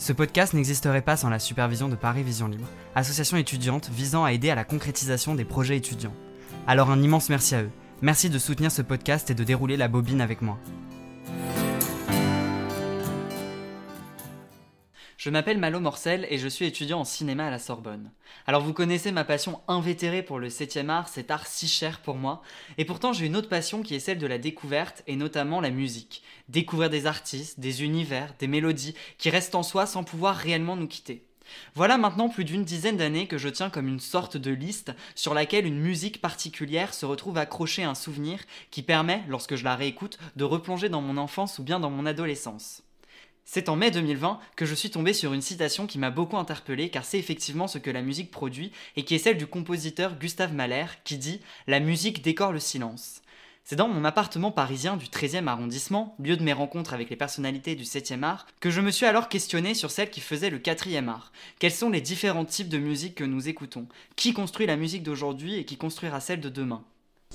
[0.00, 4.32] Ce podcast n'existerait pas sans la supervision de Paris Vision Libre, association étudiante visant à
[4.32, 6.14] aider à la concrétisation des projets étudiants.
[6.66, 7.70] Alors un immense merci à eux.
[8.00, 10.56] Merci de soutenir ce podcast et de dérouler la bobine avec moi.
[15.20, 18.10] Je m'appelle Malo Morcel et je suis étudiant en cinéma à la Sorbonne.
[18.46, 22.14] Alors vous connaissez ma passion invétérée pour le 7 art, cet art si cher pour
[22.14, 22.40] moi,
[22.78, 25.68] et pourtant j'ai une autre passion qui est celle de la découverte et notamment la
[25.68, 26.22] musique.
[26.48, 30.88] Découvrir des artistes, des univers, des mélodies qui restent en soi sans pouvoir réellement nous
[30.88, 31.26] quitter.
[31.74, 35.34] Voilà maintenant plus d'une dizaine d'années que je tiens comme une sorte de liste sur
[35.34, 38.38] laquelle une musique particulière se retrouve accrochée à un souvenir
[38.70, 42.06] qui permet, lorsque je la réécoute, de replonger dans mon enfance ou bien dans mon
[42.06, 42.84] adolescence.
[43.44, 46.88] C'est en mai 2020 que je suis tombé sur une citation qui m'a beaucoup interpellé
[46.88, 50.54] car c'est effectivement ce que la musique produit et qui est celle du compositeur Gustave
[50.54, 53.22] Mahler qui dit La musique décore le silence.
[53.64, 57.76] C'est dans mon appartement parisien du 13e arrondissement, lieu de mes rencontres avec les personnalités
[57.76, 61.08] du 7e art, que je me suis alors questionné sur celle qui faisait le 4e
[61.08, 61.30] art.
[61.60, 63.86] Quels sont les différents types de musique que nous écoutons?
[64.16, 66.82] Qui construit la musique d'aujourd'hui et qui construira celle de demain?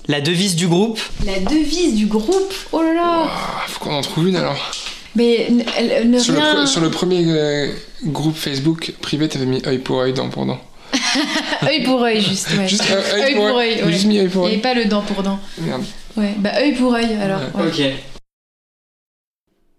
[0.08, 1.00] La devise du groupe?
[1.24, 2.52] La devise du groupe?
[2.72, 3.30] Oh là là
[3.68, 4.72] faut qu'on en trouve une alors.
[5.16, 6.54] Mais ne, ne Sur le, rien...
[6.64, 7.72] pre- sur le premier euh,
[8.04, 10.60] groupe Facebook privé, t'avais mis œil pour œil, dent pour dent.
[11.66, 12.68] œil pour œil, juste, ouais.
[12.68, 13.82] Juste euh, œil pour œil.
[13.82, 13.92] ouais.
[13.92, 14.58] juste mis œil Il pour œil.
[14.58, 15.38] pas le dent pour dent.
[15.58, 15.82] Merde.
[16.16, 17.40] Ouais, bah œil pour œil alors.
[17.54, 17.62] Ouais.
[17.64, 17.68] ouais.
[17.90, 18.15] Ok.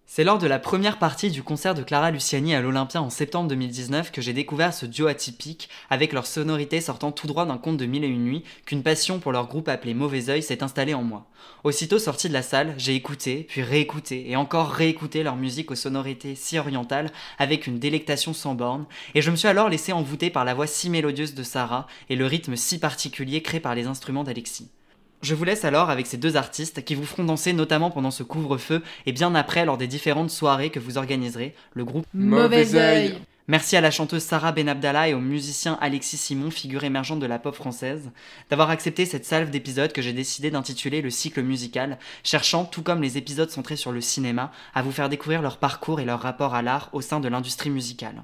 [0.09, 3.49] C'est lors de la première partie du concert de Clara Luciani à l'Olympia en septembre
[3.49, 7.75] 2019 que j'ai découvert ce duo atypique, avec leur sonorité sortant tout droit d'un conte
[7.75, 10.93] de Mille et Une Nuits, qu'une passion pour leur groupe appelé Mauvais Oeil s'est installée
[10.93, 11.27] en moi.
[11.65, 15.75] Aussitôt sorti de la salle, j'ai écouté, puis réécouté, et encore réécouté leur musique aux
[15.75, 20.29] sonorités si orientales, avec une délectation sans borne, et je me suis alors laissé envoûter
[20.29, 23.87] par la voix si mélodieuse de Sarah et le rythme si particulier créé par les
[23.87, 24.69] instruments d'Alexis.
[25.21, 28.23] Je vous laisse alors avec ces deux artistes qui vous feront danser notamment pendant ce
[28.23, 32.05] couvre-feu et bien après lors des différentes soirées que vous organiserez, le groupe.
[32.13, 33.17] Mauvais œil.
[33.49, 37.39] Merci à la chanteuse Sarah Benabdallah et au musicien Alexis Simon, figure émergente de la
[37.39, 38.11] pop française,
[38.49, 43.01] d'avoir accepté cette salve d'épisodes que j'ai décidé d'intituler le cycle musical, cherchant, tout comme
[43.01, 46.55] les épisodes centrés sur le cinéma, à vous faire découvrir leur parcours et leur rapport
[46.55, 48.23] à l'art au sein de l'industrie musicale.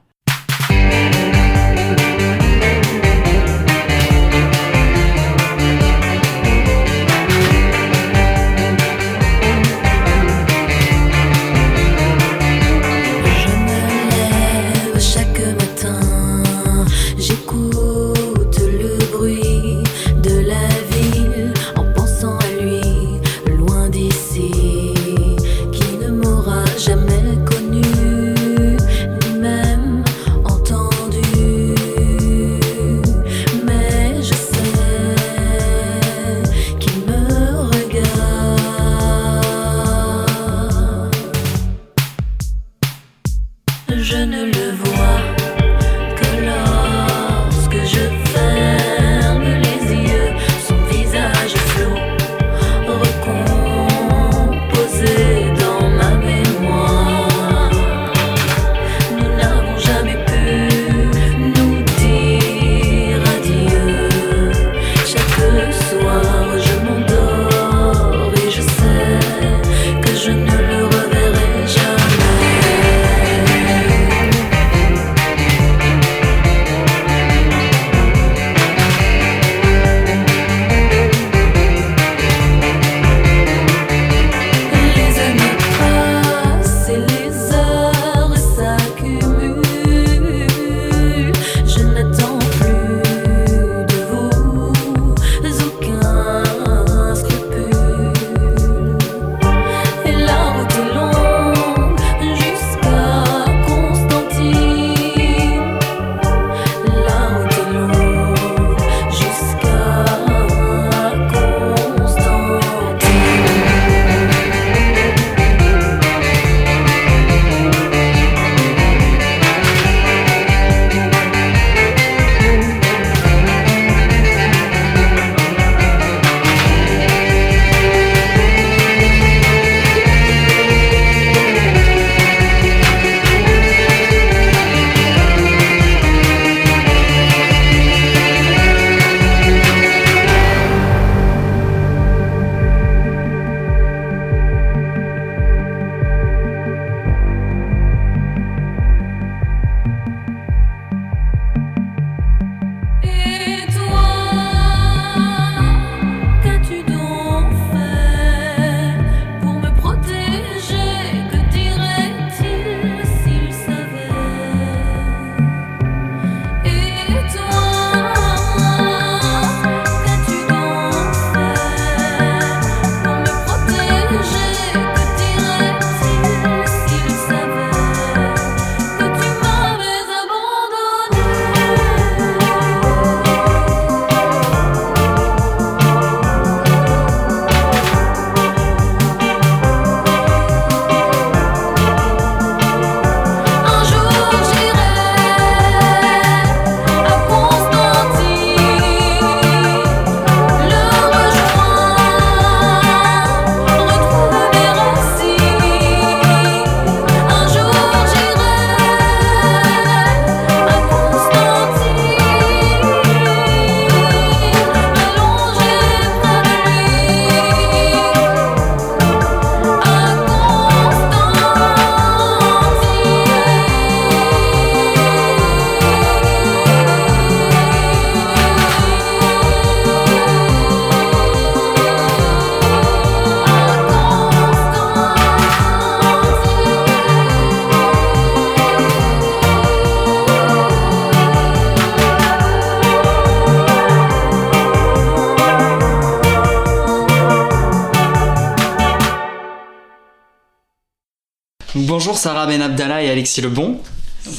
[251.94, 253.80] Bonjour Sarah Ben Abdallah et Alexis Lebon.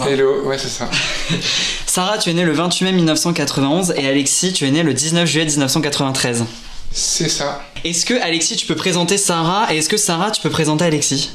[0.00, 0.90] Hello, ouais, c'est ça.
[1.86, 5.24] Sarah, tu es née le 28 mai 1991 et Alexis, tu es né le 19
[5.24, 6.46] juillet 1993.
[6.90, 7.62] C'est ça.
[7.84, 11.30] Est-ce que Alexis, tu peux présenter Sarah et est-ce que Sarah, tu peux présenter Alexis?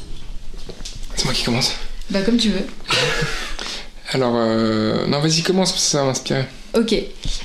[1.16, 1.72] C'est moi qui commence.
[2.10, 2.68] Bah, comme tu veux.
[4.12, 5.08] Alors, euh...
[5.08, 6.44] non, vas-y, commence, parce que ça va m'inspirer.
[6.74, 6.96] Ok.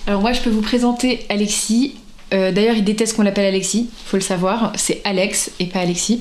[0.09, 1.95] Alors, moi, je peux vous présenter Alexis.
[2.35, 4.73] Euh, D'ailleurs, il déteste qu'on l'appelle Alexis, faut le savoir.
[4.77, 6.21] C'est Alex et pas Alexis.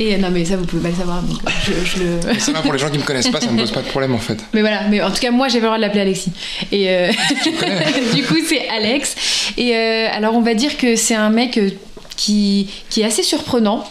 [0.00, 1.22] Et non, mais ça, vous pouvez pas le savoir.
[1.22, 2.38] Donc je, je le.
[2.40, 4.14] Ça va pour les gens qui me connaissent pas, ça me pose pas de problème
[4.14, 4.38] en fait.
[4.54, 6.32] Mais voilà, mais en tout cas, moi, j'avais le droit de l'appeler Alexis.
[6.72, 7.10] Et euh,
[8.14, 9.14] du coup, c'est Alex.
[9.56, 11.70] Et euh, alors, on va dire que c'est un mec euh,
[12.16, 13.84] qui, qui est assez surprenant,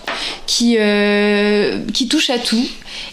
[0.47, 2.65] qui, euh, qui touche à tout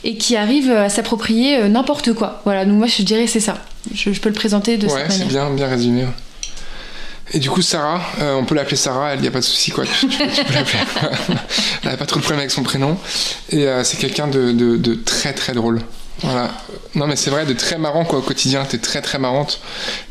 [0.04, 2.40] et qui arrive à s'approprier euh, n'importe quoi.
[2.44, 3.58] Voilà, donc moi, je dirais c'est ça.
[3.94, 5.46] Je, je peux le présenter de ouais, cette c'est manière.
[5.48, 6.04] bien, bien résumé.
[7.30, 7.36] Ouais.
[7.36, 9.70] Et du coup, Sarah, euh, on peut l'appeler Sarah, il n'y a pas de souci,
[9.70, 9.84] quoi.
[9.84, 10.78] Tu, tu- tu peux l'appeler.
[11.84, 12.96] elle n'a pas trop de problème avec son prénom.
[13.50, 15.80] Et euh, c'est quelqu'un de, de- de très très drôle.
[16.22, 16.50] Voilà.
[16.94, 18.64] Non, mais c'est vrai, de très marrant, quoi, au quotidien.
[18.64, 19.60] T'es très très marrante,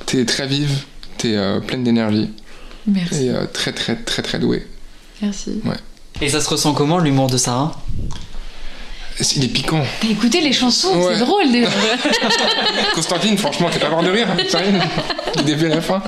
[0.06, 0.72] t'es très vive,
[1.18, 2.32] t'es euh, pleine d'énergie
[2.88, 3.26] Merci.
[3.26, 4.66] et euh, très très très très douée.
[5.22, 5.62] Merci.
[6.22, 7.80] Et ça se ressent comment l'humour de Sarah?
[9.36, 9.84] Il est piquant?
[10.02, 11.14] T'as écouté les chansons Ouais.
[11.14, 11.70] C'est drôle déjà.
[12.96, 14.80] Constantine, franchement, t'es pas mort de rire, hein, sérieux
[15.38, 16.02] Du début à la fin.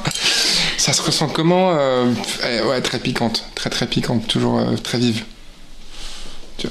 [0.78, 2.12] Ça se ressent comment euh,
[2.50, 5.24] eh, Ouais, très piquante, très très piquante, toujours euh, très vive.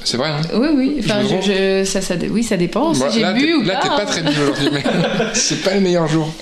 [0.04, 0.96] C'est vrai, hein oui, oui.
[1.04, 2.94] Enfin, Je je, ça, ça, oui, ça dépend.
[2.94, 3.82] Si Bon, j'ai là, bu t'es- ou là, pas.
[3.82, 4.82] t'es pas très vive aujourd'hui, mais
[5.34, 6.32] c'est pas le meilleur jour.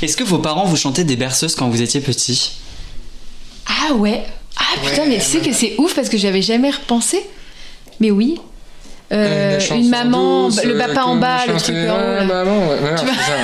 [0.00, 2.52] Est-ce que vos parents vous chantaient des berceuses quand vous étiez petit?
[3.66, 4.22] Ah ouais.
[4.56, 5.48] Ah putain, Ouais, mais tu sais ouais.
[5.48, 7.20] que c'est ouf parce que j'avais jamais repensé.
[8.00, 8.40] Mais oui.
[9.12, 12.58] Euh, chanson une maman, douce, le euh, papa que en bas, le truc en maman,
[12.68, 13.36] ouais, ouais, Tu c'est ça.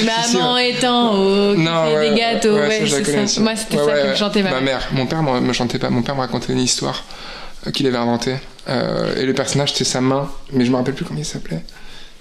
[0.00, 0.04] ouais.
[0.32, 2.54] Maman est en haut, qui Non, fait ouais, des gâteaux.
[2.54, 3.40] ouais, Ouais, ça.
[3.40, 4.16] Moi, c'était Ouais, ça ouais, que ouais.
[4.16, 4.88] chantait ma Ma mère.
[4.92, 5.90] mon père me me chantait pas.
[5.90, 7.04] Mon père me racontait une histoire
[7.66, 8.36] euh, qu'il avait inventée.
[8.68, 10.28] Euh, et le personnage, c'était sa main.
[10.52, 11.62] Mais je me rappelle plus comment il s'appelait.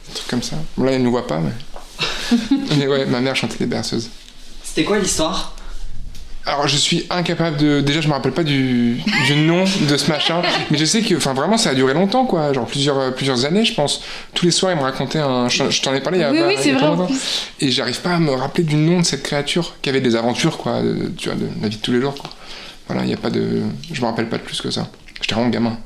[0.09, 0.55] Un truc comme ça.
[0.77, 2.37] Bon, là, il ne nous voit pas, mais.
[2.77, 4.09] mais ouais, ma mère chantait des berceuses.
[4.63, 5.55] C'était quoi l'histoire?
[6.47, 7.81] Alors, je suis incapable de.
[7.81, 10.43] Déjà, je me rappelle pas du, du nom de ce machin.
[10.69, 12.53] Mais je sais que, enfin, vraiment, ça a duré longtemps, quoi.
[12.53, 14.01] Genre plusieurs, euh, plusieurs années, je pense.
[14.35, 15.49] Tous les soirs, il me racontait un.
[15.49, 16.83] Je je t'en ai parlé il y a Oui, pas- oui, c'est vrai.
[16.85, 17.05] en longtemps.
[17.07, 17.17] plus.
[17.61, 20.57] Et j'arrive pas à me rappeler du nom de cette créature qui avait des aventures,
[20.57, 22.29] quoi, de, tu vois, de la vie de tous les jours, quoi.
[22.87, 23.61] Voilà, il y a pas de.
[23.91, 24.87] Je me rappelle pas de plus que ça.
[25.21, 25.77] J'étais vraiment gamin.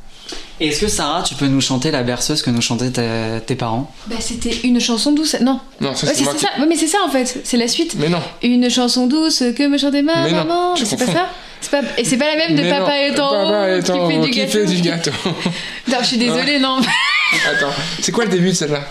[0.62, 3.56] Et Est-ce que Sarah, tu peux nous chanter la berceuse que nous chantaient ta- tes
[3.56, 3.90] parents?
[4.08, 5.38] Bah, c'était une chanson douce.
[5.40, 5.60] Non.
[5.80, 6.24] Non, ça c'est qui.
[6.26, 6.32] ça.
[6.60, 7.40] Ouais, mais c'est ça en fait.
[7.46, 7.96] C'est la suite.
[7.98, 8.22] Mais non.
[8.44, 10.76] Une chanson douce que me chantait ma Mais non, maman.
[10.76, 11.30] C'est pas ça
[11.62, 11.82] C'est pas...
[11.98, 14.18] Et c'est pas la même de Mais Papa est en Papa est en qui fait
[14.18, 14.52] haut, du qui gâteau.
[14.52, 15.12] fait du gâteau.
[15.88, 16.78] Non, je suis désolée, non.
[17.50, 18.82] Attends, c'est quoi le début de celle-là?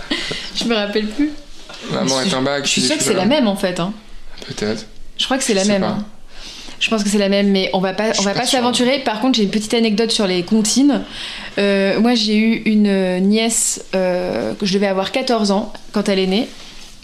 [0.57, 1.31] Je me rappelle plus.
[1.93, 2.63] Maman est en bas.
[2.63, 3.79] Je suis sûre que c'est la même en fait.
[3.79, 3.93] Hein.
[4.47, 4.85] Peut-être.
[5.19, 5.83] Je crois que c'est la même.
[5.83, 5.89] pas.
[5.89, 6.05] hein.
[6.81, 9.01] Je pense que c'est la même, mais on va pas, on va pas s'aventurer.
[9.01, 11.03] Par contre, j'ai une petite anecdote sur les comptines.
[11.59, 16.21] Euh, moi, j'ai eu une nièce euh, que je devais avoir 14 ans quand elle
[16.21, 16.49] est née.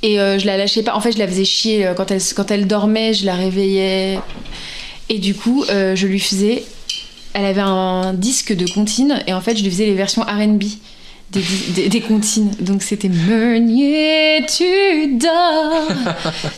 [0.05, 0.95] Et euh, je la lâchais pas.
[0.95, 4.19] En fait, je la faisais chier euh, quand elle, quand elle dormait, je la réveillais.
[5.09, 6.63] Et du coup, euh, je lui faisais.
[7.33, 10.63] Elle avait un disque de comptines et en fait, je lui faisais les versions RB
[11.31, 11.43] des,
[11.75, 12.53] des, des comptines.
[12.61, 15.89] Donc c'était Meunier, tu dors.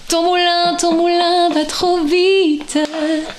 [0.09, 2.79] Ton moulin, ton moulin va trop vite.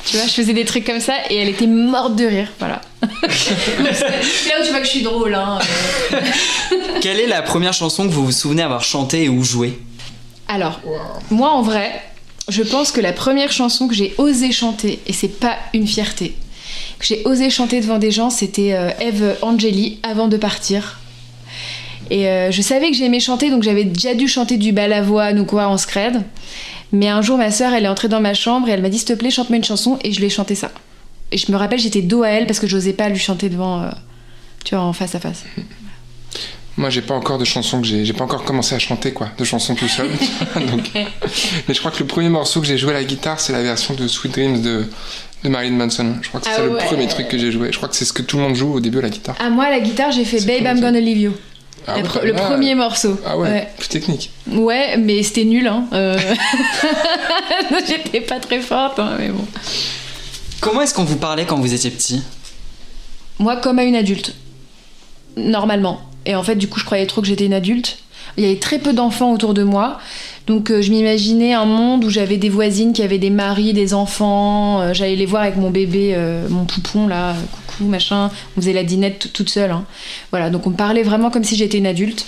[0.05, 2.51] Tu vois, je faisais des trucs comme ça et elle était morte de rire.
[2.59, 2.81] Voilà.
[3.29, 5.35] C'est là où tu vois que je suis drôle.
[5.35, 5.59] Hein.
[7.01, 9.77] Quelle est la première chanson que vous vous souvenez avoir chantée ou jouée?
[10.47, 10.79] Alors,
[11.29, 12.01] moi en vrai,
[12.47, 16.35] je pense que la première chanson que j'ai osé chanter, et c'est pas une fierté,
[16.99, 20.99] que j'ai osé chanter devant des gens, c'était euh, Eve Angeli avant de partir.
[22.09, 25.45] Et euh, je savais que j'aimais chanter, donc j'avais déjà dû chanter du balavoine ou
[25.45, 26.21] quoi en scred.
[26.93, 28.97] Mais un jour, ma soeur, elle est entrée dans ma chambre et elle m'a dit
[28.97, 30.71] S'il te plaît, chante-moi une chanson, et je lui ai chanté ça.
[31.31, 33.81] Et je me rappelle, j'étais dos à elle parce que j'osais pas lui chanter devant,
[33.83, 33.89] euh,
[34.63, 35.43] tu vois, en face à face.
[36.77, 38.05] Moi, j'ai pas encore de chansons que j'ai.
[38.05, 39.29] J'ai pas encore commencé à chanter, quoi.
[39.37, 40.07] De chansons tout seul.
[40.55, 43.51] Donc- Mais je crois que le premier morceau que j'ai joué à la guitare, c'est
[43.51, 44.85] la version de Sweet Dreams de,
[45.43, 46.13] de Marilyn Manson.
[46.21, 47.69] Je crois que c'est Ah le premier truc que j'ai joué.
[47.71, 49.35] Je crois que c'est ce que tout le monde joue au début à la guitare.
[49.39, 51.33] À moi, la guitare, j'ai fait Babe, I'm gonna leave you.
[51.87, 53.17] Ah ouais, le là, premier morceau.
[53.25, 53.67] Ah ouais, ouais.
[53.77, 54.31] plus technique.
[54.51, 55.85] Ouais, mais c'était nul, hein.
[55.93, 56.17] Euh,
[57.87, 59.45] J'étais pas très forte, hein, mais bon.
[60.59, 62.21] Comment est-ce qu'on vous parlait quand vous étiez petit?
[63.39, 64.35] Moi, comme à une adulte.
[65.37, 66.01] Normalement.
[66.25, 67.99] Et en fait, du coup, je croyais trop que j'étais une adulte.
[68.35, 69.99] Il y avait très peu d'enfants autour de moi.
[70.47, 73.93] Donc, euh, je m'imaginais un monde où j'avais des voisines qui avaient des maris, des
[73.93, 74.81] enfants.
[74.81, 77.35] Euh, J'allais les voir avec mon bébé, euh, mon poupon, là.
[77.67, 78.31] Coucou, machin.
[78.55, 79.71] On faisait la dinette toute seule.
[79.71, 79.83] hein.
[80.31, 82.25] Voilà, donc on me parlait vraiment comme si j'étais une adulte.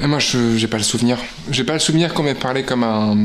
[0.00, 1.18] Et moi, je j'ai pas le souvenir.
[1.50, 3.16] J'ai pas le souvenir qu'on m'ait parlé comme un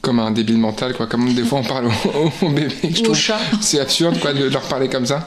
[0.00, 1.06] comme un débile mental, quoi.
[1.06, 1.90] Comme des fois on parle
[2.42, 2.74] au, bébé.
[2.82, 3.38] Je chat.
[3.60, 5.26] C'est absurde, quoi, de leur parler comme ça.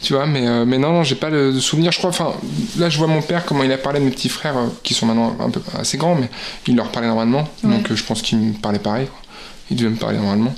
[0.00, 1.90] Tu vois, mais, euh, mais non, non, j'ai pas le, de souvenir.
[1.90, 2.32] Je crois, enfin,
[2.78, 4.94] là, je vois mon père, comment il a parlé de mes petits frères, euh, qui
[4.94, 6.28] sont maintenant un peu assez grands, mais
[6.68, 7.48] il leur parlait normalement.
[7.64, 7.70] Ouais.
[7.76, 9.18] Donc, euh, je pense qu'il me parlait pareil, quoi.
[9.70, 10.54] Il devait me parler normalement.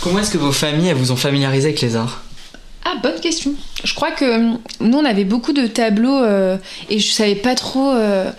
[0.00, 2.22] Comment est-ce que vos familles elles vous ont familiarisé avec les arts?
[2.84, 3.52] Ah, bonne question.
[3.84, 6.56] Je crois que euh, nous, on avait beaucoup de tableaux euh,
[6.88, 8.30] et je savais pas trop euh,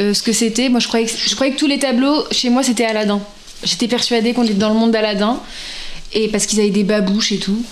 [0.00, 0.70] euh, ce que c'était.
[0.70, 3.20] Moi, je croyais, que, je croyais que tous les tableaux, chez moi, c'était Aladdin.
[3.62, 5.38] J'étais persuadée qu'on était dans le monde d'Aladdin
[6.12, 7.62] et parce qu'ils avaient des babouches et tout.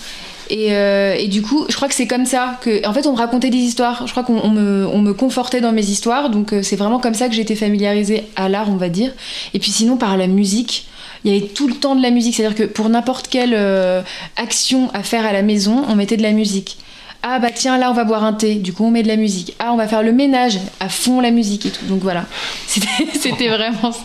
[0.49, 3.13] Et, euh, et du coup, je crois que c'est comme ça que, en fait, on
[3.13, 4.05] me racontait des histoires.
[4.07, 6.99] Je crois qu'on on me, on me confortait dans mes histoires, donc euh, c'est vraiment
[6.99, 9.11] comme ça que j'ai été familiarisée à l'art, on va dire.
[9.53, 10.87] Et puis sinon, par la musique,
[11.23, 12.35] il y avait tout le temps de la musique.
[12.35, 14.01] C'est-à-dire que pour n'importe quelle euh,
[14.35, 16.77] action à faire à la maison, on mettait de la musique.
[17.23, 19.15] Ah bah tiens, là on va boire un thé, du coup on met de la
[19.15, 19.53] musique.
[19.59, 21.85] Ah on va faire le ménage, à fond la musique et tout.
[21.85, 22.25] Donc voilà,
[22.67, 23.99] c'était c'était vraiment ça.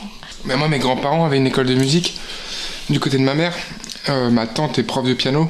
[0.46, 2.14] Mais moi, mes grands-parents avaient une école de musique
[2.88, 3.52] du côté de ma mère.
[4.08, 5.48] Euh, ma tante est prof de piano.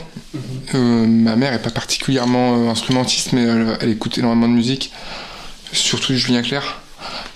[0.75, 4.93] Euh, ma mère est pas particulièrement euh, instrumentiste, mais elle, elle écoute énormément de musique,
[5.73, 6.81] surtout du Julien Clerc.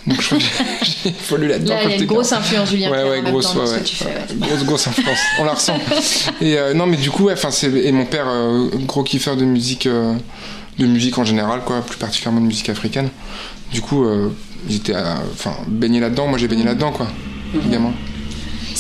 [0.07, 0.45] Donc je crois que
[0.85, 1.75] j'ai- j'ai évolué là-dedans.
[1.75, 4.35] Là il y a j'étais une grosse influence Julien Ouais, Clerc ouais, grosse, ouais, fais.
[4.37, 5.19] Grosse, grosse influence.
[5.39, 5.79] On la ressent.
[6.41, 9.45] Et euh, non, mais du coup, enfin, c'est et mon père, euh, gros kiffeur de
[9.45, 10.15] musique, euh,
[10.79, 13.11] de musique en général, quoi, plus particulièrement de musique africaine.
[13.71, 14.05] Du coup,
[14.69, 16.27] ils étaient, euh, enfin, baignés là-dedans.
[16.27, 17.07] Moi, j'ai baigné là-dedans, quoi,
[17.67, 17.93] également.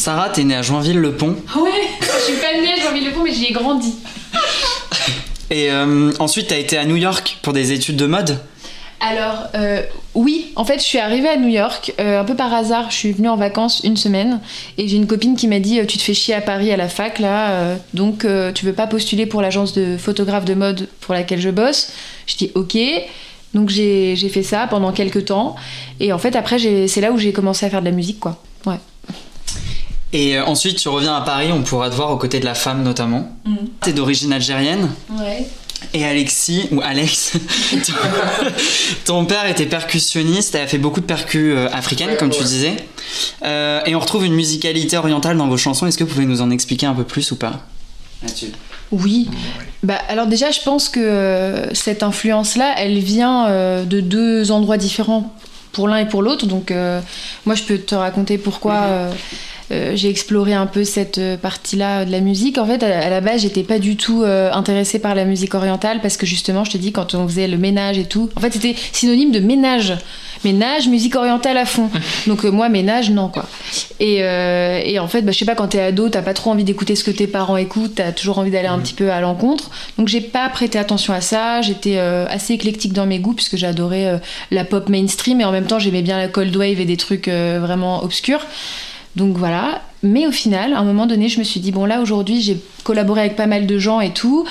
[0.00, 1.36] Sarah, t'es née à Joinville-le-Pont.
[1.56, 3.96] Ouais, je suis pas née, j'ai envie le pont, mais j'y ai grandi.
[5.50, 8.38] Et euh, ensuite, t'as été à New York pour des études de mode?
[9.00, 9.82] Alors, euh,
[10.14, 12.90] oui, en fait, je suis arrivée à New York euh, un peu par hasard.
[12.90, 14.40] Je suis venue en vacances une semaine
[14.78, 16.88] et j'ai une copine qui m'a dit Tu te fais chier à Paris à la
[16.88, 21.12] fac là, euh, donc tu veux pas postuler pour l'agence de photographe de mode pour
[21.12, 21.92] laquelle je bosse
[22.26, 22.78] Je dis Ok.
[23.52, 25.56] Donc j'ai fait ça pendant quelques temps
[25.98, 28.42] et en fait, après, c'est là où j'ai commencé à faire de la musique quoi.
[28.64, 28.76] Ouais.
[30.12, 32.54] Et euh, ensuite, tu reviens à Paris, on pourra te voir aux côtés de la
[32.54, 33.30] femme notamment.
[33.80, 34.90] T'es d'origine algérienne.
[35.18, 35.46] Ouais.
[35.94, 37.32] Et Alexis, ou Alex,
[37.86, 37.92] ton,
[39.06, 42.42] ton père était percussionniste et a fait beaucoup de percus euh, africaines, Ouais, comme tu
[42.44, 42.76] disais.
[43.44, 45.86] Euh, et on retrouve une musicalité orientale dans vos chansons.
[45.86, 47.62] Est-ce que vous pouvez nous en expliquer un peu plus ou pas?
[48.22, 48.52] Là-dessus.
[48.92, 49.28] Oui.
[49.82, 54.76] Bah, alors déjà, je pense que euh, cette influence-là, elle vient euh, de deux endroits
[54.76, 55.34] différents
[55.72, 56.46] pour l'un et pour l'autre.
[56.46, 57.00] Donc euh,
[57.46, 59.12] moi, je peux te raconter pourquoi euh,
[59.72, 62.58] euh, j'ai exploré un peu cette euh, partie-là de la musique.
[62.58, 65.54] En fait, à, à la base, j'étais pas du tout euh, intéressée par la musique
[65.54, 68.40] orientale parce que justement, je te dis, quand on faisait le ménage et tout, en
[68.40, 69.94] fait, c'était synonyme de ménage.
[70.44, 71.90] Ménage, musique orientale à fond.
[72.26, 73.46] Donc euh, moi, ménage, non, quoi.
[73.98, 76.50] Et, euh, et en fait, bah, je sais pas, quand t'es ado, t'as pas trop
[76.50, 79.20] envie d'écouter ce que tes parents écoutent, t'as toujours envie d'aller un petit peu à
[79.20, 79.70] l'encontre.
[79.98, 83.56] Donc j'ai pas prêté attention à ça, j'étais euh, assez éclectique dans mes goûts puisque
[83.56, 84.16] j'adorais euh,
[84.50, 87.28] la pop mainstream et en même temps j'aimais bien la cold wave et des trucs
[87.28, 88.46] vraiment obscurs.
[89.16, 89.82] Donc voilà.
[90.02, 92.58] Mais au final, à un moment donné, je me suis dit, bon là aujourd'hui j'ai
[92.84, 94.46] collaboré avec pas mal de gens et tout.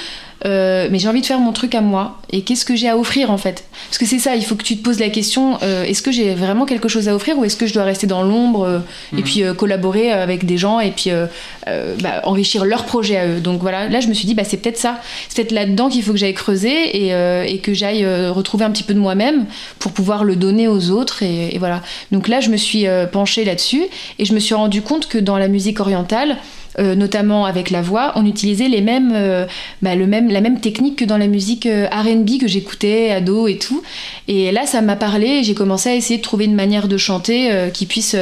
[0.46, 2.18] Euh, mais j'ai envie de faire mon truc à moi.
[2.32, 3.66] Et qu'est-ce que j'ai à offrir en fait?
[3.88, 6.12] Parce que c'est ça, il faut que tu te poses la question euh, est-ce que
[6.12, 8.80] j'ai vraiment quelque chose à offrir ou est-ce que je dois rester dans l'ombre euh,
[9.18, 11.26] et puis euh, collaborer avec des gens et puis euh,
[11.68, 13.40] euh, bah, enrichir leur projet à eux?
[13.40, 15.00] Donc voilà, là je me suis dit bah, c'est peut-être ça.
[15.28, 18.66] C'est peut-être là-dedans qu'il faut que j'aille creuser et, euh, et que j'aille euh, retrouver
[18.66, 19.46] un petit peu de moi-même
[19.80, 21.24] pour pouvoir le donner aux autres.
[21.24, 21.82] Et, et voilà.
[22.12, 23.84] Donc là je me suis euh, penchée là-dessus
[24.20, 26.38] et je me suis rendu compte que dans la musique orientale,
[26.80, 29.46] euh, notamment avec la voix, on utilisait les mêmes, euh,
[29.82, 33.48] bah, le même, la même technique que dans la musique euh, R&B que j'écoutais ado
[33.48, 33.84] et tout.
[34.28, 36.98] Et là, ça m'a parlé et j'ai commencé à essayer de trouver une manière de
[36.98, 38.16] chanter qui puisse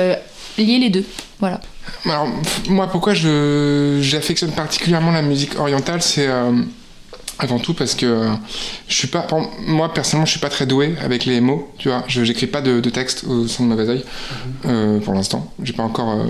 [0.57, 1.05] lier les deux.
[1.39, 1.59] Voilà.
[2.05, 2.27] Alors,
[2.69, 6.27] moi, pourquoi j'affectionne particulièrement la musique orientale, c'est
[7.39, 8.27] avant tout parce que
[8.87, 9.27] je suis pas,
[9.59, 12.03] moi personnellement, je suis pas très doué avec les mots, tu vois.
[12.07, 14.05] Je j'écris pas de, de texte au son de mauvais oeil
[14.65, 15.51] euh, pour l'instant.
[15.63, 16.25] J'ai pas encore euh,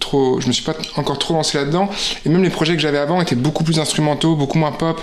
[0.00, 1.88] trop, je me suis pas encore trop lancé là-dedans.
[2.24, 5.00] Et même les projets que j'avais avant étaient beaucoup plus instrumentaux, beaucoup moins pop,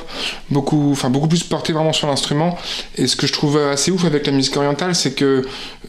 [0.49, 2.57] beaucoup, enfin beaucoup plus portés vraiment sur l'instrument.
[2.95, 5.45] Et ce que je trouve assez ouf avec la musique orientale, c'est que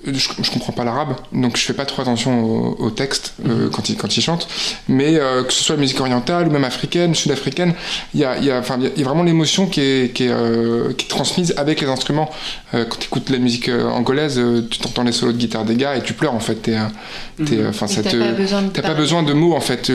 [0.06, 3.68] je, je comprends pas l'arabe, donc je fais pas trop attention au, au texte euh,
[3.70, 4.49] quand ils quand ils chantent.
[4.88, 7.75] Mais euh, que ce soit la musique orientale ou même africaine, sud-africaine,
[8.14, 10.25] il y a, il y, a, il y a- il vraiment l'émotion qui est, qui,
[10.25, 12.30] est, euh, qui est transmise avec les instruments.
[12.73, 16.02] Quand tu écoutes la musique angolaise, tu t'entends les solos de guitare des gars et
[16.02, 16.56] tu pleures en fait.
[16.56, 19.54] T'es, euh, t'es, enfin, ça t'as te- pas besoin de T'as pas besoin de mots
[19.54, 19.90] en fait,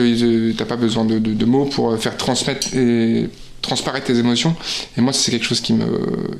[0.56, 3.28] t'as pas besoin de, de- de mots pour faire transmettre et
[3.62, 4.56] transparaître tes émotions.
[4.96, 5.84] Et moi, c'est quelque chose qui me,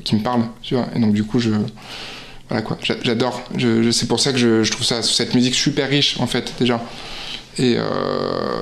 [0.03, 0.87] qui me parle, tu vois.
[0.95, 1.51] Et donc, du coup, je.
[2.51, 3.41] Voilà quoi, j'a- j'adore.
[3.55, 6.27] Je, je- c'est pour ça que je, je trouve ça, cette musique super riche en
[6.27, 6.81] fait, déjà.
[7.57, 7.83] Et euh,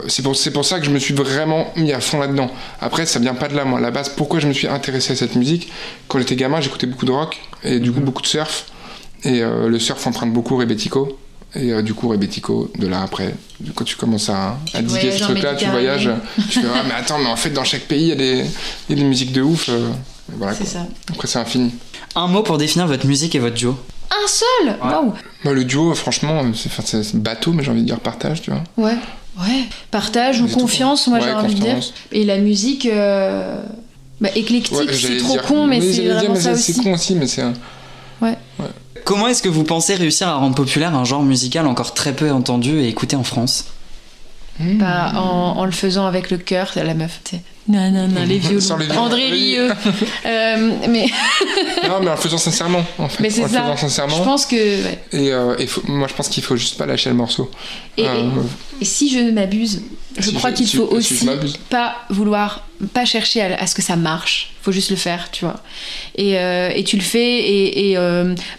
[0.08, 2.52] c'est pour, pour ça que je me suis vraiment mis à fond là-dedans.
[2.82, 3.80] Après, ça vient pas de là, moi.
[3.80, 5.72] À la base, pourquoi je me suis intéressé à cette musique?
[6.08, 8.66] Quand j'étais gamin, j'écoutais beaucoup de rock et du coup beaucoup de surf.
[9.24, 11.18] Et euh, le surf emprunte beaucoup Rebetico.
[11.56, 13.34] Et euh, du coup, Rebetico, de là après,
[13.74, 16.10] quand tu commences à, à diguer ce truc-là, tu voyages,
[16.50, 18.46] tu fais ah, mais attends, mais en fait, dans chaque pays, il y a des,
[18.90, 19.68] y a des musiques de ouf.
[20.30, 20.86] voilà, C'est ça.
[21.12, 21.74] Après, c'est infini.
[22.22, 23.78] Un mot pour définir votre musique et votre duo.
[24.12, 25.14] Un seul Waouh
[25.46, 28.42] Moi, le duo, franchement, c'est enfin, c'est- c'est bateau, mais j'ai envie de dire partage,
[28.42, 28.64] tu vois.
[28.78, 28.98] Ouais.
[29.40, 29.64] Ouais.
[29.92, 31.78] Partage ou confiance, moi Ouais, j'ai envie de dire.
[32.12, 32.86] Et la musique.
[32.86, 33.62] euh,
[34.20, 36.74] Bah, éclectique, Ouais, c'est trop dire- con, mais c'est dire, vraiment mais ça c'est- aussi.
[36.74, 37.54] C'est con aussi, mais c'est un.
[39.06, 42.30] Comment est-ce que vous pensez réussir à rendre populaire un genre musical encore très peu
[42.32, 43.66] entendu et écouté en France?
[44.60, 47.42] Bah, en, en le faisant avec le cœur, c'est la meuf, tu sais.
[47.70, 48.60] Non, non, non, les violons.
[48.60, 49.02] Sans les violons.
[49.04, 49.30] André.
[49.30, 49.70] Rieu.
[50.26, 51.06] Euh, mais
[51.88, 53.22] Non, mais en faisant sincèrement, en fait.
[53.24, 53.62] mais c'est en ça.
[53.62, 54.20] faisant Je sincèrement.
[54.24, 54.56] pense que.
[54.56, 55.00] ouais.
[55.14, 57.50] Et, euh, et faut- moi, je pense qu'il faut juste pas lâcher le morceau.
[57.98, 58.14] Et, Euh,
[58.80, 59.84] et- et si je m'abuse,
[60.18, 63.62] je Si crois je- qu'il si- faut si aussi je pas vouloir, pas chercher à,
[63.62, 64.54] à ce que ça marche.
[64.62, 65.56] faut juste le faire, tu vois.
[66.18, 67.98] Et, et tu le fais et, et,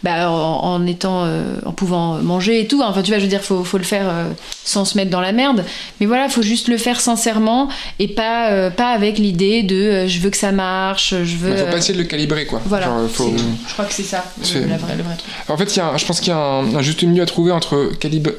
[0.03, 1.29] bah, en, en étant,
[1.67, 2.81] en pouvant manger et tout.
[2.83, 4.07] Enfin, tu vois, je veux dire, faut, faut le faire
[4.65, 5.63] sans se mettre dans la merde.
[6.01, 7.69] Mais voilà, faut juste le faire sincèrement
[7.99, 11.51] et pas, pas avec l'idée de euh, je veux que ça marche, je veux.
[11.51, 12.61] Il faut euh, pas essayer de le calibrer, quoi.
[12.67, 12.87] voilà.
[12.87, 13.33] Genre, faut-
[13.69, 15.31] Je crois que c'est ça, le, la vraie- le vrai truc.
[15.49, 17.23] En fait, il y a un- je pense qu'il y a un, un juste milieu
[17.23, 18.31] à trouver entre calibre,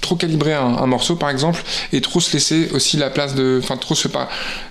[0.00, 3.60] trop calibrer un, un morceau, par exemple, et trop se laisser aussi la place de.
[3.62, 4.28] Enfin, trop se par...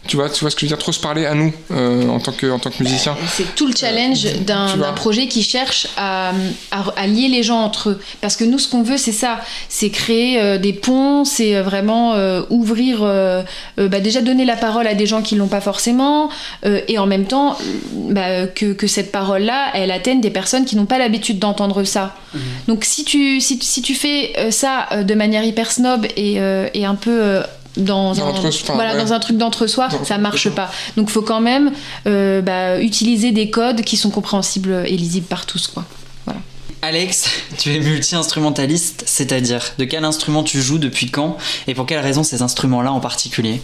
[0.07, 2.07] Tu vois, tu vois ce que je veux dire Trop se parler à nous euh,
[2.09, 3.15] en, tant que, en tant que musicien.
[3.27, 6.31] C'est tout le challenge d'un Euh, projet qui cherche à,
[6.71, 8.01] à- à lier les gens entre eux.
[8.21, 9.39] Parce que nous, ce qu'on veut, c'est ça.
[9.69, 13.41] C'est créer euh, des ponts, c'est euh, vraiment euh, ouvrir, euh,
[13.79, 16.29] euh, bah, déjà donner la parole à des gens qui l'ont pas forcément,
[16.65, 20.65] euh, et en même temps euh, bah, que, que cette parole-là, elle atteigne des personnes
[20.65, 22.15] qui n'ont pas l'habitude d'entendre ça.
[22.67, 26.69] Donc si tu, si, si tu fais euh, ça de manière hyper snob et, euh,
[26.73, 27.41] et un peu...
[27.77, 28.31] dans un,
[28.73, 29.03] voilà, ouais.
[29.03, 30.69] dans un truc d'entre-soi, ça marche pas.
[30.95, 31.71] Donc faut quand même
[32.07, 35.67] euh, bah, utiliser des codes qui sont compréhensibles et lisibles par tous.
[35.67, 35.83] Quoi.
[36.85, 37.25] Alex,
[37.57, 41.35] tu es multi-instrumentaliste, c'est-à-dire de quel instrument tu joues, depuis quand,
[41.67, 43.59] et pour quelles raisons ces instruments-là en particulier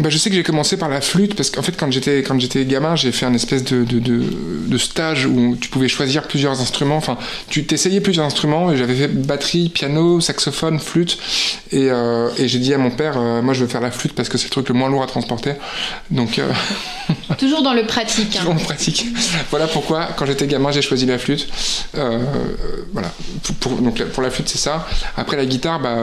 [0.00, 2.38] bah, je sais que j'ai commencé par la flûte parce qu'en fait, quand j'étais quand
[2.40, 4.24] j'étais gamin, j'ai fait un espèce de, de, de,
[4.66, 6.96] de stage où tu pouvais choisir plusieurs instruments.
[6.96, 11.18] Enfin, tu t'essayais plusieurs instruments et j'avais fait batterie, piano, saxophone, flûte.
[11.70, 14.12] Et, euh, et j'ai dit à mon père, euh, moi je veux faire la flûte
[14.14, 15.52] parce que c'est le truc le moins lourd à transporter.
[16.10, 16.50] Donc, euh,
[17.38, 18.34] Toujours dans le pratique.
[18.36, 18.40] hein.
[18.40, 19.06] toujours en pratique.
[19.50, 21.46] voilà pourquoi, quand j'étais gamin, j'ai choisi la flûte.
[22.60, 23.10] Euh, voilà.
[23.60, 24.86] Donc, pour la flûte, c'est ça.
[25.16, 25.98] Après la guitare, bah.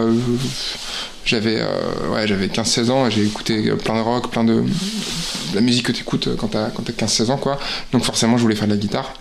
[1.24, 4.44] Euh, j'avais euh, ouais, j'avais 15-16 ans et j'ai écouté euh, plein de rock, plein
[4.44, 4.64] de,
[5.54, 7.60] la musique que tu écoutes quand t'as quand t'as 15-16 ans quoi.
[7.92, 9.14] Donc forcément je voulais faire de la guitare.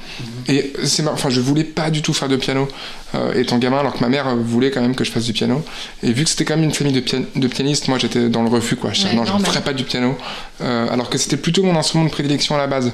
[0.49, 2.69] Et c'est enfin je voulais pas du tout faire de piano
[3.15, 5.33] euh, étant gamin alors que ma mère euh, voulait quand même que je fasse du
[5.33, 5.63] piano.
[6.03, 8.43] Et vu que c'était quand même une famille de, pian- de pianistes, moi j'étais dans
[8.43, 8.93] le refus quoi.
[8.93, 10.17] Je disais, Ouais, non je ne ferai pas du piano.
[10.63, 12.93] Euh, alors que c'était plutôt mon instrument de prédilection à la base.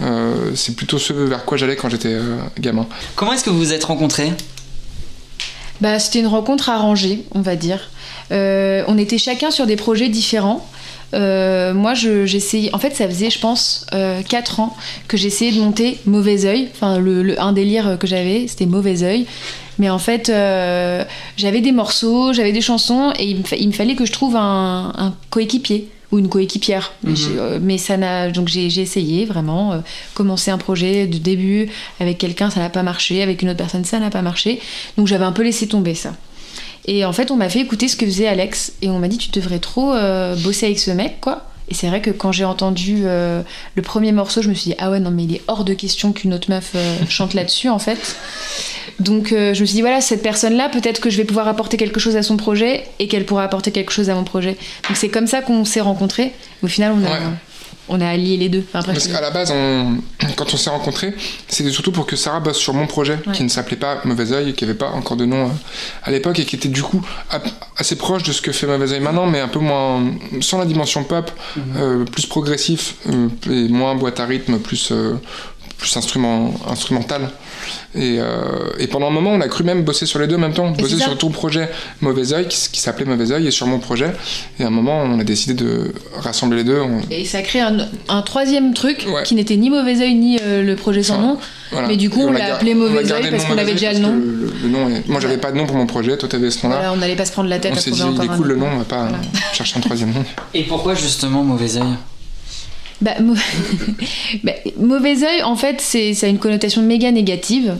[0.00, 2.86] Euh, c'est plutôt ce vers quoi j'allais quand j'étais euh, gamin.
[3.16, 4.32] Comment est-ce que vous vous êtes rencontrés?
[5.80, 7.90] Bah, C'était une rencontre arrangée, on va dire.
[8.32, 10.66] Euh, on était chacun sur des projets différents.
[11.14, 12.74] Euh, moi, je- j'essayais.
[12.74, 13.86] En fait, ça faisait, je pense,
[14.28, 16.68] 4 ans que j'essayais de monter Mauvais Oeil.
[16.74, 19.26] Enfin, le, un délire que j'avais, c'était Mauvais Oeil.
[19.78, 21.04] Mais en fait, euh,
[21.36, 25.88] j'avais des morceaux, j'avais des chansons, et il me, fallait que je trouve un coéquipier
[26.10, 26.92] ou une coéquipière.
[27.02, 28.30] Mais j'ai- euh, Mais ça n'a.
[28.30, 29.78] Donc j'ai j'ai essayé vraiment, euh,
[30.14, 31.68] commencer un projet de début
[32.00, 34.60] avec quelqu'un, ça n'a pas marché, avec une autre personne, ça n'a pas marché.
[34.96, 36.14] Donc j'avais un peu laissé tomber ça.
[36.86, 38.72] Et en fait, on m'a fait écouter ce que faisait Alex.
[38.80, 41.44] Et on m'a dit, tu devrais trop euh, bosser avec ce mec, quoi.
[41.70, 43.42] Et c'est vrai que quand j'ai entendu euh,
[43.74, 45.74] le premier morceau, je me suis dit, ah ouais, non, mais il est hors de
[45.74, 48.16] question qu'une autre meuf euh, chante là-dessus, en fait.
[49.00, 51.76] Donc euh, je me suis dit, voilà, cette personne-là, peut-être que je vais pouvoir apporter
[51.76, 54.56] quelque chose à son projet et qu'elle pourra apporter quelque chose à mon projet.
[54.88, 56.32] Donc c'est comme ça qu'on s'est rencontrés.
[56.62, 57.24] Au final, on a, Ouais.
[57.88, 58.64] On a allié les deux.
[58.68, 59.96] Enfin, après, Parce qu'à la base, on-
[60.36, 61.14] quand on s'est rencontrés,
[61.48, 63.32] c'était surtout pour que Sarah bosse sur mon projet, Ouais.
[63.32, 65.50] qui ne s'appelait pas Mauvais Oeil, qui n'avait pas encore de nom euh,
[66.04, 67.40] à l'époque, et qui était du coup a-
[67.76, 70.02] assez proche de ce que fait Mauvais Oeil maintenant, mais un peu moins,
[70.40, 71.30] sans la dimension pop,
[71.76, 75.14] euh, plus progressif, euh, et moins boîte à rythme, plus, euh,
[75.76, 77.30] plus instrument, instrumental.
[77.94, 80.40] Et, euh, et pendant un moment, on a cru même bosser sur les deux en
[80.40, 81.68] même temps, Et bosser sur ton projet
[82.00, 84.12] Mauvais Oeil, qui, qui s'appelait Mauvais Oeil, et sur mon projet.
[84.60, 86.80] Et à un moment, on a décidé de rassembler les deux.
[86.80, 87.76] on- Et ça crée un,
[88.08, 89.22] un troisième truc Ouais.
[89.24, 91.38] qui n'était ni Mauvais Oeil ni euh, le projet sans Enfin, nom.
[91.72, 91.88] Voilà.
[91.88, 93.98] Mais du coup, Et on a l'a appelé Mauvais Oeil parce qu'on avait déjà le
[93.98, 94.12] nom.
[94.14, 96.64] Le, le nom est- Moi, j'avais pas de nom pour mon projet, toi, t'avais ce
[96.64, 96.76] nom-là.
[96.76, 98.46] Voilà, on n'allait pas se prendre la tête on à s'est dit, il est cool
[98.48, 99.18] le nom, on va pas Voilà.
[99.52, 100.24] chercher un troisième nom.
[100.54, 101.84] Et pourquoi justement Mauvais Oeil?
[103.00, 103.12] Bah,
[104.44, 107.76] bah, mauvais œil, en fait, c'est, ça a une connotation méga négative.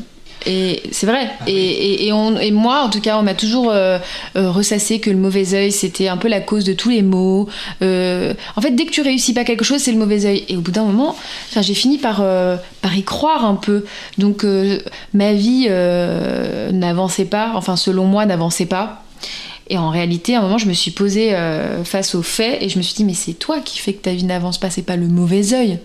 [0.46, 1.30] Et c'est vrai.
[1.46, 3.98] Et, et, et on, et moi, en tout cas, on m'a toujours euh,
[4.36, 7.48] euh, ressassé que le mauvais œil, c'était un peu la cause de tous les maux.
[7.82, 10.44] Euh, en fait, dès que tu réussis pas quelque chose, c'est le mauvais œil.
[10.48, 11.16] Et au bout d'un moment,
[11.60, 13.84] j'ai fini par, euh, par y croire un peu.
[14.16, 14.44] Donc,
[15.12, 19.02] ma vie n'avançait pas, enfin, selon moi, n'avançait pas.
[19.70, 22.70] Et en réalité, à un moment, je me suis posée euh, face aux faits et
[22.70, 24.82] je me suis dit, mais c'est toi qui fais que ta vie n'avance pas, c'est
[24.82, 25.78] pas le mauvais œil.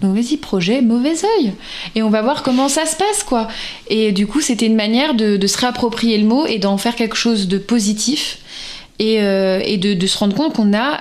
[0.00, 1.52] Donc vas-y, projet, mauvais œil.
[1.94, 3.46] Et on va voir comment ça se passe, quoi.
[3.88, 6.96] Et du coup, c'était une manière de, de se réapproprier le mot et d'en faire
[6.96, 8.38] quelque chose de positif
[8.98, 10.98] et, euh, et de, de se rendre compte qu'on a.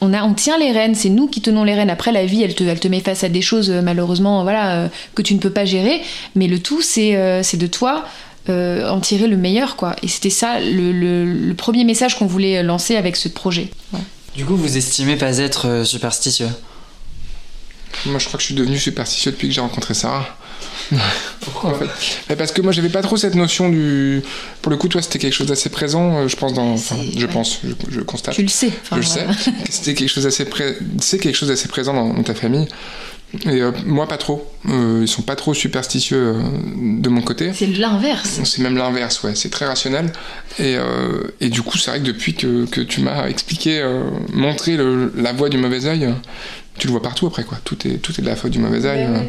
[0.00, 1.90] On, a, on tient les rênes, c'est nous qui tenons les rênes.
[1.90, 4.88] Après, la vie, elle te, elle te met face à des choses, euh, malheureusement, voilà,
[5.14, 6.02] que tu ne peux pas gérer.
[6.36, 8.04] Mais le tout, c'est euh, c'est de toi
[8.50, 9.96] euh, en tirer le meilleur, quoi.
[10.02, 13.70] Et c'était ça le, le- le premier message qu'on voulait lancer avec ce projet.
[13.92, 14.00] Ouais.
[14.36, 16.48] Du coup, vous estimez pas être euh, superstitieux?
[18.06, 20.26] Moi, je crois que je suis devenu superstitieux depuis que j'ai rencontré Sarah.
[21.40, 21.70] Pourquoi?
[21.70, 21.88] En fait
[22.28, 24.22] Mais Parce que moi, j'avais pas trop cette notion du.
[24.62, 26.72] Pour le coup, toi, c'était quelque chose d'assez présent, euh, je pense, dans.
[26.72, 27.32] Enfin, je ouais.
[27.32, 28.34] pense, je, je constate.
[28.34, 28.70] Tu le sais.
[28.82, 29.26] Enfin, je le sais.
[29.70, 30.76] C'était quelque chose d'assez pré...
[31.00, 32.66] C'est quelque chose d'assez présent dans, dans ta famille.
[33.44, 34.50] Et euh, moi, pas trop.
[34.70, 36.42] Euh, ils sont pas trop superstitieux euh,
[36.98, 37.52] de mon côté.
[37.54, 38.40] C'est l'inverse.
[38.44, 39.34] C'est même l'inverse, ouais.
[39.34, 40.10] C'est très rationnel.
[40.58, 44.04] Et, euh, et du coup, c'est vrai que depuis que, que tu m'as expliqué, euh,
[44.32, 46.12] montré le- la voie du mauvais œil, euh,
[46.78, 47.58] tu le vois partout après, quoi.
[47.64, 49.04] Tout est, tout est de la faute du mauvais œil.
[49.04, 49.20] euh.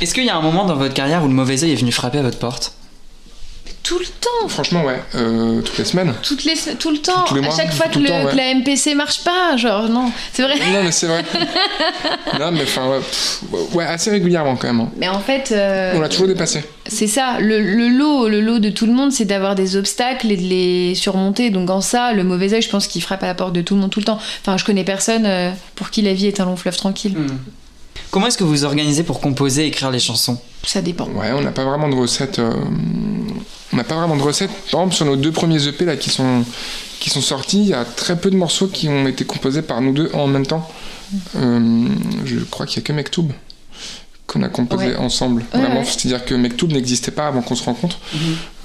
[0.00, 1.92] Est-ce qu'il y a un moment dans votre carrière où le mauvais œil est venu
[1.92, 2.74] frapper à votre porte?
[3.82, 4.48] Tout le temps.
[4.48, 5.00] Franchement, ouais.
[5.16, 6.14] euh, toutes les semaines.
[6.22, 7.24] Toutes les, tout le temps.
[7.26, 8.30] Tous les mois, à chaque fois que, tout le le- temps, ouais.
[8.30, 10.10] que la MPC marche pas, genre, non.
[10.32, 10.54] C'est vrai.
[10.72, 11.24] Non, mais c'est vrai.
[12.38, 13.42] non, mais enfin, ouais, pff,
[13.74, 14.80] ouais, assez régulièrement quand même.
[14.80, 14.90] hein.
[14.96, 16.62] Mais en fait, euh, On l'a toujours dépassé.
[16.86, 17.38] c'est ça.
[17.40, 20.42] Le, le lot, le lot de tout le monde, c'est d'avoir des obstacles et de
[20.42, 21.50] les surmonter.
[21.50, 23.74] Donc en ça, le mauvais œil, je pense qu'il frappe à la porte de tout
[23.74, 24.18] le monde tout le temps.
[24.42, 27.16] Enfin, je connais personne euh, pour qui la vie est un long fleuve tranquille.
[28.10, 30.38] Comment est-ce que vous organisez pour composer et écrire les chansons?
[30.64, 31.06] Ça dépend.
[31.08, 32.38] Ouais, on n'a pas vraiment de recettes.
[32.38, 32.52] euh,
[33.72, 34.50] on n'a pas vraiment de recettes.
[34.70, 36.44] Par exemple, sur nos deux premiers EP là qui sont
[37.00, 39.80] qui sont sortis, il y a très peu de morceaux qui ont été composés par
[39.80, 40.70] nous deux en même temps.
[41.36, 41.86] Euh,
[42.24, 43.32] je crois qu'il y a que Mektoub
[44.28, 44.96] qu'on a composé Ouais.
[44.96, 45.44] ensemble.
[45.52, 45.84] Ouais, Vraiment, ouais.
[45.84, 47.98] c'est-à-dire que Mektoub n'existait pas avant qu'on se rencontre.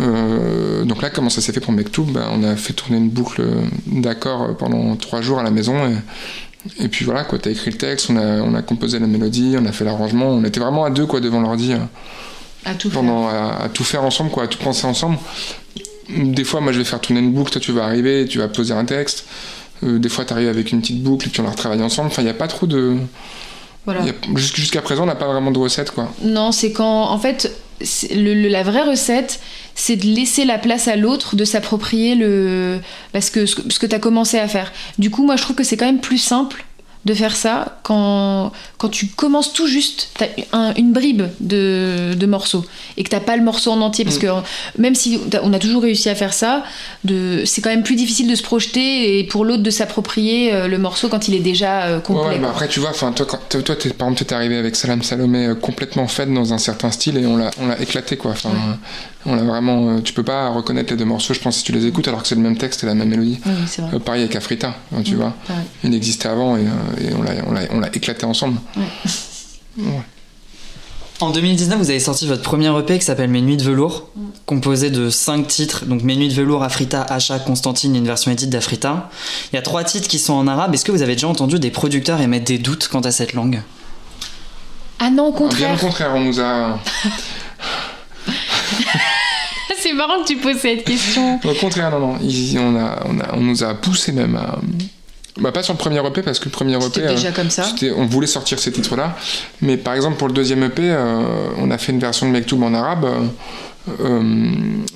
[0.01, 2.05] Euh, donc là, comment ça s'est fait pour Mektoub?
[2.11, 3.43] Bah, On a fait tourner une boucle
[3.87, 5.75] d'accords pendant trois jours à la maison.
[5.89, 5.95] Et,
[6.79, 9.55] et puis voilà, quoi, t'as écrit le texte, on a, on a composé la mélodie,
[9.59, 10.27] on a fait l'arrangement.
[10.29, 11.73] On était vraiment à deux quoi, devant l'ordi.
[11.73, 11.77] euh,
[12.65, 13.01] À tout faire.
[13.01, 15.17] pendant à, à tout faire ensemble, quoi, à tout penser ensemble.
[16.09, 18.47] Des fois, moi, je vais faire tourner une boucle, toi, tu vas arriver, tu vas
[18.47, 19.25] poser un texte.
[19.83, 22.07] Euh, des fois, tu arrives avec une petite boucle et puis on la retravaille ensemble.
[22.07, 22.95] Enfin, il n'y a pas trop de.
[23.85, 24.01] Voilà.
[24.35, 26.11] Jusqu'à présent, on n'a pas vraiment de recette, quoi.
[26.21, 29.39] Non, c'est quand, en fait, la vraie recette,
[29.75, 32.79] c'est de laisser la place à l'autre, de s'approprier le,
[33.13, 34.71] parce ce que, ce que tu as commencé à faire.
[34.97, 36.65] Du coup, moi, je trouve que c'est quand même plus simple
[37.07, 42.25] de faire ça quand, quand tu commences tout juste, tu as une bribe de, de
[42.27, 42.63] morceaux
[42.97, 44.05] et que t'as pas le morceau en entier.
[44.05, 44.21] Parce Mm.
[44.21, 44.27] que
[44.77, 46.63] même si t'as- on a toujours réussi à faire ça,
[47.03, 50.67] de- c'est quand même plus difficile de se projeter et pour l'autre de s'approprier euh,
[50.67, 52.35] le morceau quand il est déjà euh, complet.
[52.35, 52.49] ouais, quoi.
[52.49, 55.55] après, tu vois, toi, quand, toi, t'es- par exemple, t'es arrivé avec Salam Salomé euh,
[55.55, 58.31] complètement faite dans un certain style et on l'a, on l'a éclaté, quoi.
[58.31, 58.55] Enfin, Ouais.
[59.27, 59.89] On l'a vraiment.
[59.97, 62.23] euh, tu peux pas reconnaître les deux morceaux, je pense, si tu les écoutes, alors
[62.23, 63.39] que c'est le même texte et la même mélodie.
[63.45, 63.95] Oui, c'est vrai.
[63.95, 65.33] Euh, pareil avec Afrita, hein, tu Mm, vois.
[65.47, 65.63] pareil.
[65.83, 68.57] Il existait avant et, euh, et on, l'a, on, l'a, on l'a éclaté ensemble.
[71.19, 74.07] En 2019, vous avez sorti votre premier EP qui s'appelle Mes Nuits de Velours,
[74.45, 75.85] composé de 5 titres.
[75.85, 79.09] Donc Mes Nuits de Velours, Afrita, Acha, Constantine, une version édite d'Afrita.
[79.51, 80.75] Il y a trois titres qui sont en arabe.
[80.75, 83.63] Est-ce que vous avez déjà entendu des producteurs émettre des doutes quant à cette langue?
[84.99, 85.73] Ah non, au Bien contraire.
[85.73, 86.79] au contraire, on nous a.
[89.87, 91.39] c'est marrant que tu poses cette question.
[91.43, 92.17] Au contraire, non, non.
[92.21, 94.59] ils- on, a, on, a, on nous a poussé même à.
[95.39, 96.81] Bah, pas sur le premier EP, parce que le premier EP.
[96.85, 97.63] C'était euh, déjà comme ça.
[97.95, 99.15] on voulait sortir ces titres-là.
[99.61, 102.63] Mais par exemple, pour le deuxième EP, euh, on a fait une version de Mektoub
[102.63, 103.05] en arabe.
[103.05, 104.21] euh, euh,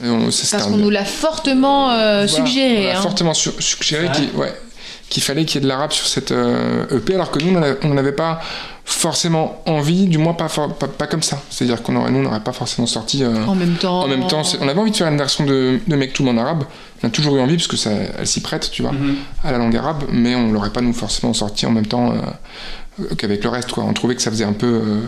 [0.04, 2.92] on- Parce qu'on nous l'a fortement euh, Voilà, on suggéré.
[2.92, 3.02] a hein.
[3.02, 4.54] fortement su- suggéré qu'il ouais,
[5.22, 7.62] fallait qu'il y ait de l'arabe sur cette euh, EP, alors que nous, on n'en
[7.64, 8.42] avait- on n'avait pas
[8.94, 11.42] forcément envie, du moins pas, for- pas, pas comme ça.
[11.50, 13.24] C'est-à-dire qu'on aurait, nous, on n'aurait pas forcément sorti.
[13.24, 14.02] euh, En même temps.
[14.02, 16.38] En même temps, c'est- on avait envie de faire une version de, de Mektoub en
[16.38, 16.64] arabe.
[17.04, 18.94] On a toujours eu envie parce que ça, elle s'y prête, tu vois,
[19.44, 23.06] à la langue arabe, mais on l'aurait pas nous forcément sorti en même temps euh,
[23.18, 23.84] qu'avec le reste, quoi.
[23.84, 25.00] On trouvait que ça faisait un peu, euh,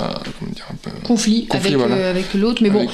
[0.00, 0.04] un
[0.38, 0.90] comment dire, un peu.
[1.06, 2.08] conflit, Conflit, avec, voilà.
[2.10, 2.62] avec l'autre.
[2.62, 2.80] Mais bon.
[2.80, 2.90] Avec-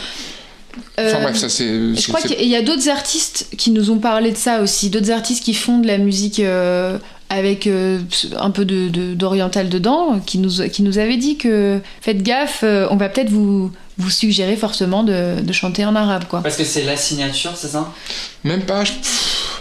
[0.99, 1.68] Enfin euh, bref, ça c'est.
[1.68, 4.61] Je c'est- crois c'est- qu'il y a d'autres artistes qui nous ont parlé de ça
[4.61, 6.99] aussi, d'autres artistes qui font de la musique euh,
[7.35, 7.99] avec euh,
[8.38, 12.61] un peu de- de- d'oriental dedans, qui nous, qui nous avaient dit que faites gaffe,
[12.64, 16.40] euh, on va peut-être vous, vous suggérer forcément de, de chanter en arabe, quoi.
[16.42, 17.92] Parce que c'est la signature, c'est ça?
[18.44, 18.85] Même pas.
[18.85, 18.92] je-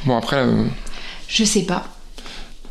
[0.06, 0.38] Bon après.
[0.38, 0.64] euh,
[1.28, 1.84] Je sais pas.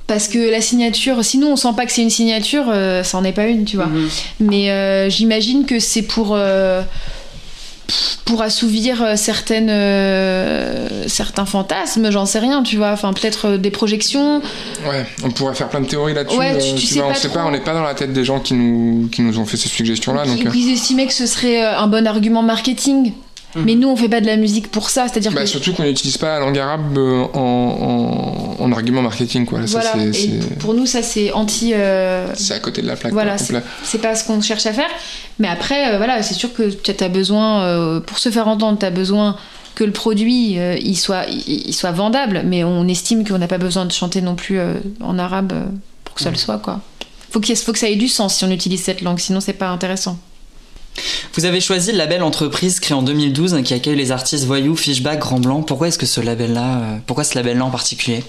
[0.06, 3.24] Parce que la signature, sinon on sent pas que c'est une signature, euh, ça en
[3.24, 3.86] est pas une, tu vois.
[3.86, 4.08] Mhm.
[4.40, 6.36] Mais euh, j'imagine que c'est pour.
[8.24, 12.92] Pour assouvir euh, certaines, euh, certains fantasmes, j'en sais rien, tu vois.
[12.92, 14.40] Enfin, peut-être euh, des projections.
[14.88, 16.38] Ouais, on pourrait faire plein de théories là-dessus.
[16.38, 17.38] Ouais, tu- tu sais vois, on pas sait trop.
[17.38, 19.56] pas, on n'est pas dans la tête des gens qui nous, qui nous ont fait
[19.56, 20.24] ces suggestions-là.
[20.26, 23.12] Donc, qui estimaient que ce serait un bon argument marketing.
[23.56, 25.08] Mais nous, on fait pas de la musique pour ça.
[25.08, 25.46] C'est-à-dire bah, que.
[25.46, 29.60] surtout qu'on n'utilise pas la langue arabe euh, en, en, en argument marketing, quoi.
[29.66, 29.92] Voilà.
[29.98, 31.72] Et pour nous, ça, c'est anti.
[31.74, 33.12] euh, c'est à côté de la plaque.
[33.12, 34.88] Voilà, c'est pas ce qu'on cherche à faire.
[35.38, 38.78] Mais après, euh, voilà, c'est sûr que tu as besoin, euh, pour se faire entendre,
[38.78, 39.36] tu as besoin
[39.74, 42.42] que le produit il soit, il, il soit vendable.
[42.46, 44.58] Mais on estime qu'on n'a pas besoin de chanter non plus
[45.00, 45.52] en arabe
[46.04, 46.80] pour que ça le soit, quoi.
[47.30, 49.54] Faut, ait- faut que ça ait du sens si on utilise cette langue, sinon c'est
[49.54, 50.18] pas intéressant.
[51.34, 55.18] Vous avez choisi le label Entreprise créé en 2012 qui accueille les artistes voyous, Fishback,
[55.20, 55.62] Grand Blanc.
[55.62, 58.22] Pourquoi est-ce que ce label-là, euh, pourquoi ce label-là en particulier?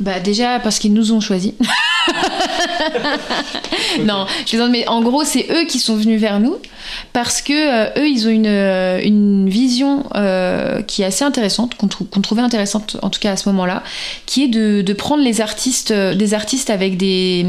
[0.00, 1.52] Bah déjà parce qu'ils nous ont choisis.
[4.04, 6.56] non, je plaisante, mais en gros c'est eux qui sont venus vers nous
[7.12, 11.74] parce que euh, eux ils ont une, euh, une vision euh, qui est assez intéressante,
[11.76, 13.82] qu'on trou- qu'on trouvait intéressante en tout cas à ce moment-là,
[14.24, 17.44] qui est de, de prendre les artistes, euh, des artistes avec des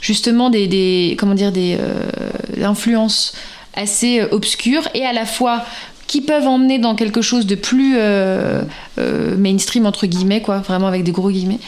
[0.00, 1.78] justement des, des comment dire des
[2.62, 3.32] influences
[3.76, 5.64] assez euh, obscures et à la fois
[6.06, 8.62] qui peuvent emmener dans quelque chose de plus euh,
[8.98, 11.58] euh, mainstream entre guillemets quoi, vraiment avec des gros guillemets.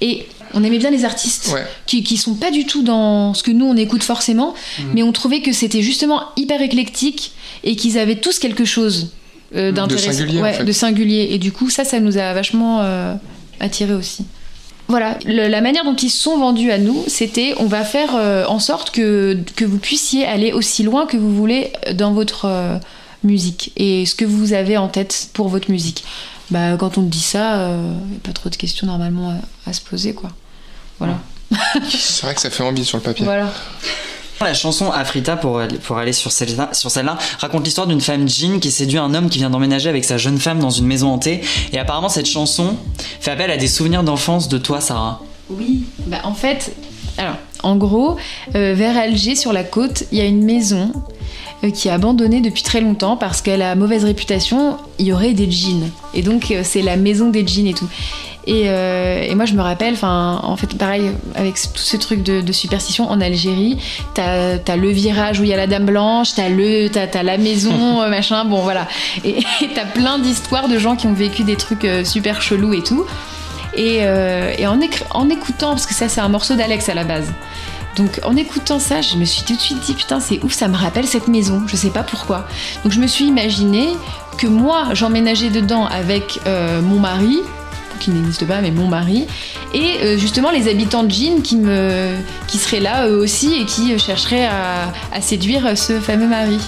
[0.00, 1.64] Et on aimait bien les artistes Ouais.
[1.86, 4.54] qui, qui sont pas du tout dans ce que nous on écoute forcément,
[4.94, 7.32] mais on trouvait que c'était justement hyper éclectique
[7.64, 9.12] et qu'ils avaient tous quelque chose
[9.56, 10.64] euh, De d'intéressant, en fait.
[10.64, 11.28] de singulier.
[11.30, 13.14] Et du coup, ça, ça nous a vachement euh,
[13.60, 14.24] attiré aussi.
[14.88, 18.10] Voilà, le- la manière dont ils se sont vendus à nous, c'était on va faire
[18.16, 22.44] euh, en sorte que, que vous puissiez aller aussi loin que vous voulez dans votre
[22.44, 22.76] euh,
[23.22, 26.04] musique et ce que vous avez en tête pour votre musique.
[26.50, 29.70] Bah, quand on te dit ça, il n'y a pas trop de questions normalement à,
[29.70, 30.30] à se poser, quoi.
[30.98, 31.18] Voilà.
[31.88, 33.24] C'est vrai que ça fait envie sur le papier.
[33.24, 33.50] Voilà.
[34.40, 38.98] La chanson Afrita, pour, pour aller sur celle-là, raconte l'histoire d'une femme jean qui séduit
[38.98, 41.40] un homme qui vient d'emménager avec sa jeune femme dans une maison hantée.
[41.72, 42.76] Et apparemment, cette chanson
[43.20, 45.22] fait appel à des souvenirs d'enfance de toi, Sarah.
[45.50, 45.84] Oui.
[46.06, 46.74] Bah, en fait,
[47.16, 48.16] alors, en gros,
[48.54, 50.92] euh, vers Alger, sur la côte, il y a une maison
[51.62, 54.76] euh, qui est abandonnée depuis très longtemps parce qu'elle a mauvaise réputation.
[54.98, 55.90] Il y aurait des djinns.
[56.12, 57.88] Et donc, euh, c'est la maison des djinns et tout.
[58.46, 62.22] Et, euh, et moi, je me rappelle, enfin, en fait, pareil, avec tout ce truc
[62.22, 63.78] de, de superstition en Algérie,
[64.12, 67.38] t'as as le virage où il y a la dame blanche, t'as le, t'as la
[67.38, 68.86] maison, euh, machin, bon voilà.
[69.24, 69.42] Et
[69.74, 73.06] t'as plein d'histoires de gens qui ont vécu des trucs euh, super chelous et tout.
[73.76, 77.26] Et, euh, et en, écoutant, parce que ça c'est un morceau d'Alex à la base.
[77.96, 80.68] Donc en écoutant ça, je me suis tout de suite dit putain c'est ouf, ça
[80.68, 82.46] me rappelle cette maison, je sais pas pourquoi.
[82.82, 83.88] Donc je me suis imaginé
[84.36, 87.38] que moi j'emménageais dedans avec euh, mon mari,
[88.00, 89.26] qui n'existe pas mais mon mari,
[89.72, 92.14] et euh, justement les habitants de Jean qui, me,
[92.46, 96.58] qui seraient là eux aussi et qui euh, chercheraient à, séduire ce fameux mari.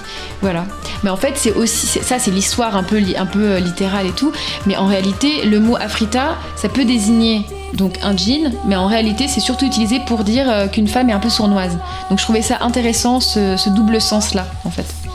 [0.41, 0.67] Voilà.
[1.03, 4.13] Mais en fait c'est aussi, ça c'est l'histoire un peu, un peu euh, littérale et
[4.13, 4.33] tout,
[4.67, 7.43] mais en réalité le mot Afrita ça peut désigner
[7.75, 11.19] donc un jean, mais en réalité c'est surtout utilisé pour dire qu'une femme est un
[11.19, 11.79] peu sournoise.
[12.09, 15.06] Donc je trouvais ça intéressant ce, ce double sens là en fait.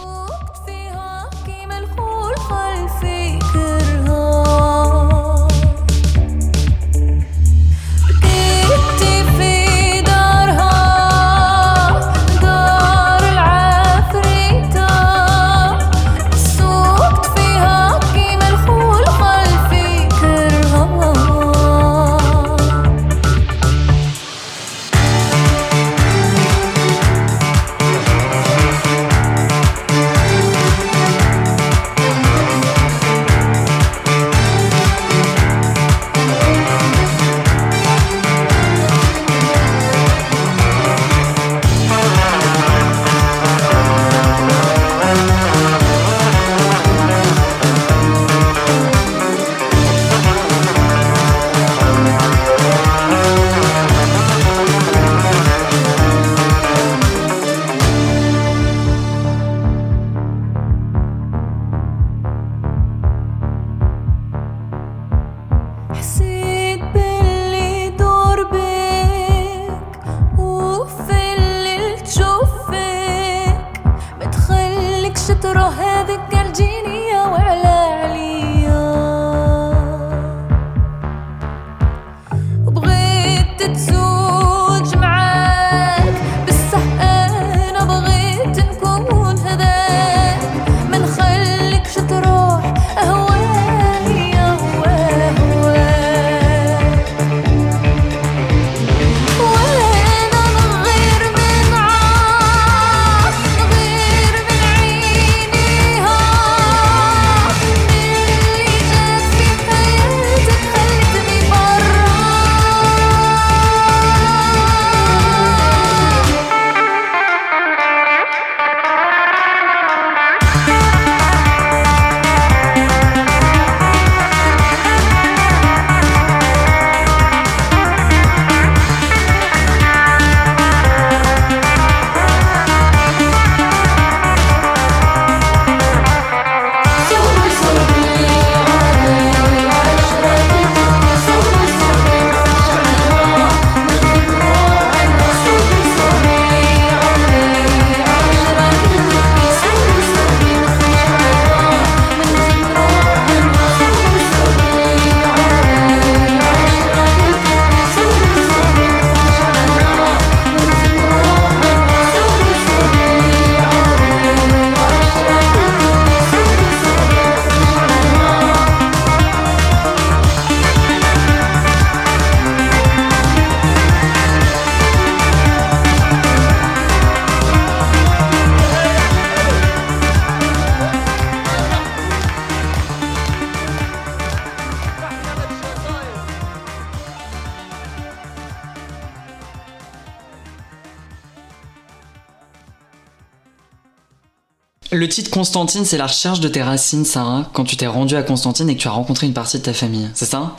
[195.12, 198.70] Titre Constantine, c'est la recherche de tes racines, Sarah, quand tu t'es rendue à Constantine
[198.70, 200.56] et que tu as rencontré une partie de ta famille, c'est ça?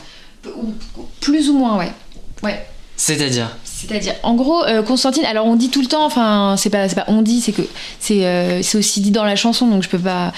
[1.20, 1.92] Plus ou moins, ouais.
[2.42, 2.66] Ouais.
[2.96, 3.56] C'est-à-dire?
[3.64, 6.94] C'est-à-dire, en gros, euh, Constantine, alors on dit tout le temps, enfin, c'est pas, c'est
[6.94, 7.62] pas on dit, c'est que
[7.98, 10.32] c'est euh, c'est aussi dit dans la chanson, donc je peux pas.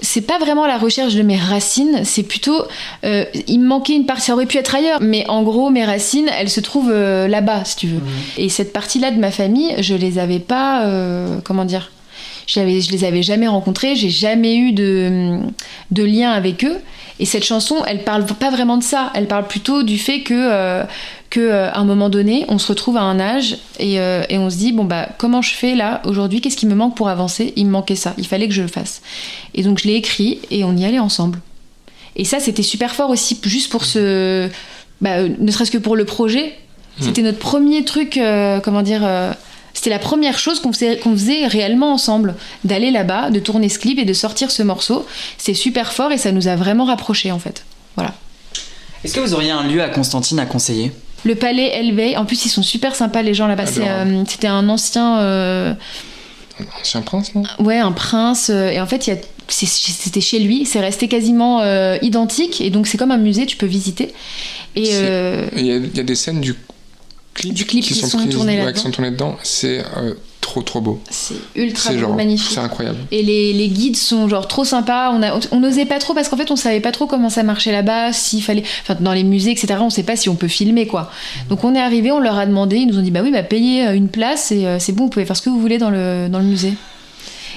[0.00, 2.64] C'est pas vraiment la recherche de mes racines, c'est plutôt.
[3.04, 5.84] euh, il me manquait une partie, ça aurait pu être ailleurs, mais en gros, mes
[5.84, 8.00] racines, elles se trouvent là-bas, si tu veux.
[8.36, 10.84] Et cette partie-là de ma famille, je les avais pas.
[11.44, 11.92] comment dire
[12.48, 15.38] j'avais, je les avais jamais rencontrés, j'ai jamais eu de,
[15.92, 16.78] de lien avec eux.
[17.20, 19.10] Et cette chanson, elle parle pas vraiment de ça.
[19.14, 20.84] Elle parle plutôt du fait que, euh,
[21.30, 24.38] que euh, à un moment donné, on se retrouve à un âge et, euh, et
[24.38, 26.40] on se dit bon bah comment je fais là aujourd'hui?
[26.40, 27.52] Qu'est-ce qui me manque pour avancer?
[27.56, 28.14] Il me manquait ça.
[28.18, 29.02] Il fallait que je le fasse.
[29.54, 31.40] Et donc je l'ai écrit et on y allait ensemble.
[32.16, 34.48] Et ça, c'était super fort aussi, juste pour ce,
[35.00, 36.54] bah, ne serait-ce que pour le projet.
[37.00, 38.18] C'était notre premier truc,
[38.64, 39.06] comment dire.
[39.78, 43.78] C'était la première chose qu'on faisait, qu'on faisait réellement ensemble, d'aller là-bas, de tourner ce
[43.78, 45.06] clip et de sortir ce morceau.
[45.38, 47.64] C'est super fort et ça nous a vraiment rapprochés en fait.
[47.94, 48.12] Voilà.
[49.04, 50.90] Est-ce que vous auriez un lieu à Constantine à conseiller?
[51.22, 53.66] Le palais Elvey, en plus ils sont super sympas les gens là-bas.
[53.66, 54.10] C'est, Adorable.
[54.16, 55.74] euh, c'était un ancien, euh,
[56.80, 57.44] Ancien prince, non?
[57.60, 58.50] Ouais, un prince.
[58.50, 60.66] euh, et en fait, il y a- c'est- c'était chez lui.
[60.66, 64.12] C'est resté quasiment euh, identique et donc c'est comme un musée, tu peux visiter.
[64.74, 66.54] Et euh, Il y, y a des scènes du
[67.44, 68.72] Du clip qui sont prises- tournées ouais, là-dedans.
[68.72, 69.36] qui sont tournées dedans.
[69.42, 71.00] C'est euh, trop trop beau.
[71.10, 72.50] c'est ultra C'est beau, genre, magnifique.
[72.54, 72.98] c'est incroyable.
[73.10, 75.10] Et les, les guides sont genre trop sympas.
[75.12, 77.42] On a, on n'osait pas trop parce qu'en fait on savait pas trop comment ça
[77.42, 79.74] marchait là-bas, s'il fallait, enfin dans les musées etc.
[79.80, 81.10] On sait pas si on peut filmer quoi.
[81.50, 83.42] Donc on est arrivé, on leur a demandé, ils nous ont dit bah oui bah
[83.42, 85.78] payez euh, une place et euh, c'est bon, vous pouvez faire ce que vous voulez
[85.78, 86.72] dans le dans le musée.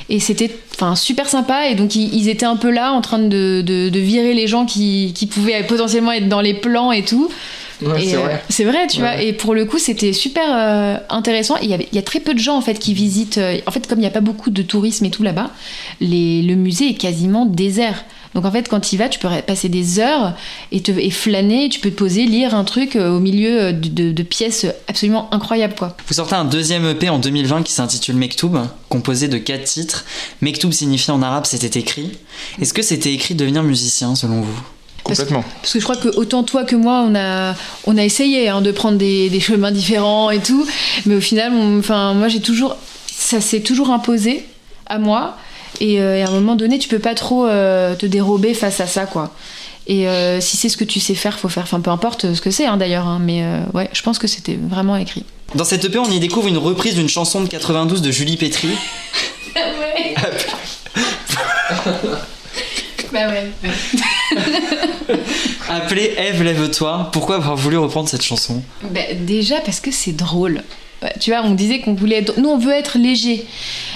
[0.09, 3.19] Et c'était enfin super sympa et donc ils, ils étaient un peu là en train
[3.19, 7.05] de, de, de virer les gens qui, qui pouvaient potentiellement être dans les plans et
[7.05, 7.29] tout.
[7.81, 8.43] Ouais, Et, c'est euh, vrai.
[8.49, 9.03] c'est vrai, tu Ouais.
[9.15, 9.21] vois.
[9.21, 11.55] Et pour le coup, c'était super euh, intéressant.
[11.61, 13.37] Il y, avait, il y a très peu de gens en fait qui visitent.
[13.39, 15.49] euh, en fait, comme il n'y a pas beaucoup de tourisme et tout là-bas,
[15.99, 18.05] le musée est quasiment désert.
[18.33, 20.33] Donc en fait, quand tu y vas, tu peux passer des heures
[20.71, 21.67] et, te, et flâner.
[21.67, 25.75] Tu peux te poser, lire un truc au milieu de, de- de pièces absolument incroyables,
[25.75, 25.97] quoi.
[26.07, 28.53] Vous sortez un deuxième EP en 2020 qui s'intitule Mektoub,
[28.87, 30.05] composé de quatre titres.
[30.41, 32.11] Mektoub signifie en arabe c'était écrit.
[32.61, 34.61] Est-ce que c'était écrit devenir musicien selon vous?
[35.03, 35.43] Complètement.
[35.61, 38.61] Parce que je crois que autant toi que moi, on a, on a essayé hein,
[38.61, 40.65] de prendre des, des chemins différents et tout.
[41.05, 42.75] Mais au final, on- enfin, moi, j'ai toujours.
[43.07, 44.45] Ça s'est toujours imposé
[44.87, 45.37] à moi.
[45.79, 48.79] Et, euh, et à un moment donné, tu peux pas trop euh, te dérober face
[48.79, 49.31] à ça, quoi.
[49.87, 51.63] Et euh, si c'est ce que tu sais faire, faut faire.
[51.63, 53.07] Enfin, peu importe ce que c'est, hein, d'ailleurs.
[53.07, 55.25] hein, mais euh, ouais, je pense que c'était vraiment écrit.
[55.55, 58.69] Dans cette EP, on y découvre une reprise d'une chanson de 92 de Julie Petri.
[59.55, 60.15] ouais.
[63.11, 63.51] bah ouais.
[65.71, 67.09] Appelée Ève, lève-toi.
[67.13, 68.61] Pourquoi avoir voulu reprendre cette chanson
[68.91, 70.63] Bah, déjà parce que c'est drôle.
[71.01, 72.39] Ouais, Tu vois, on disait qu'on voulait être.
[72.39, 73.45] Nous, on veut être léger.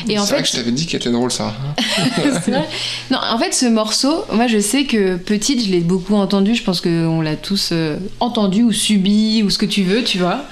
[0.10, 1.54] Et en C'est vrai fait, que je t'avais dit qu'il était drôle ça.
[2.16, 2.68] C'est vrai
[3.12, 6.56] Non, en fait, ce morceau, moi je sais que petite, je l'ai beaucoup entendu.
[6.56, 10.18] Je pense qu'on l'a tous euh, entendu ou subi ou ce que tu veux, tu
[10.18, 10.46] vois.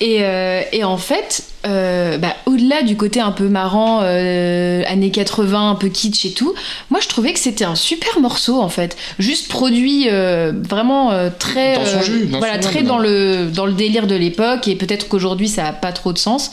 [0.00, 5.10] Et, euh, et en fait, euh, bah, au-delà du côté un peu marrant, euh, années
[5.10, 6.54] 80, un peu kitsch et tout,
[6.90, 8.96] moi je trouvais que c'était un super morceau en fait.
[9.18, 11.76] Juste produit vraiment très.
[11.76, 14.76] Dans son jus, dans voilà, son très dans le, dans le délire de l'époque et
[14.76, 16.50] peut-être qu'aujourd'hui ça a pas trop de sens.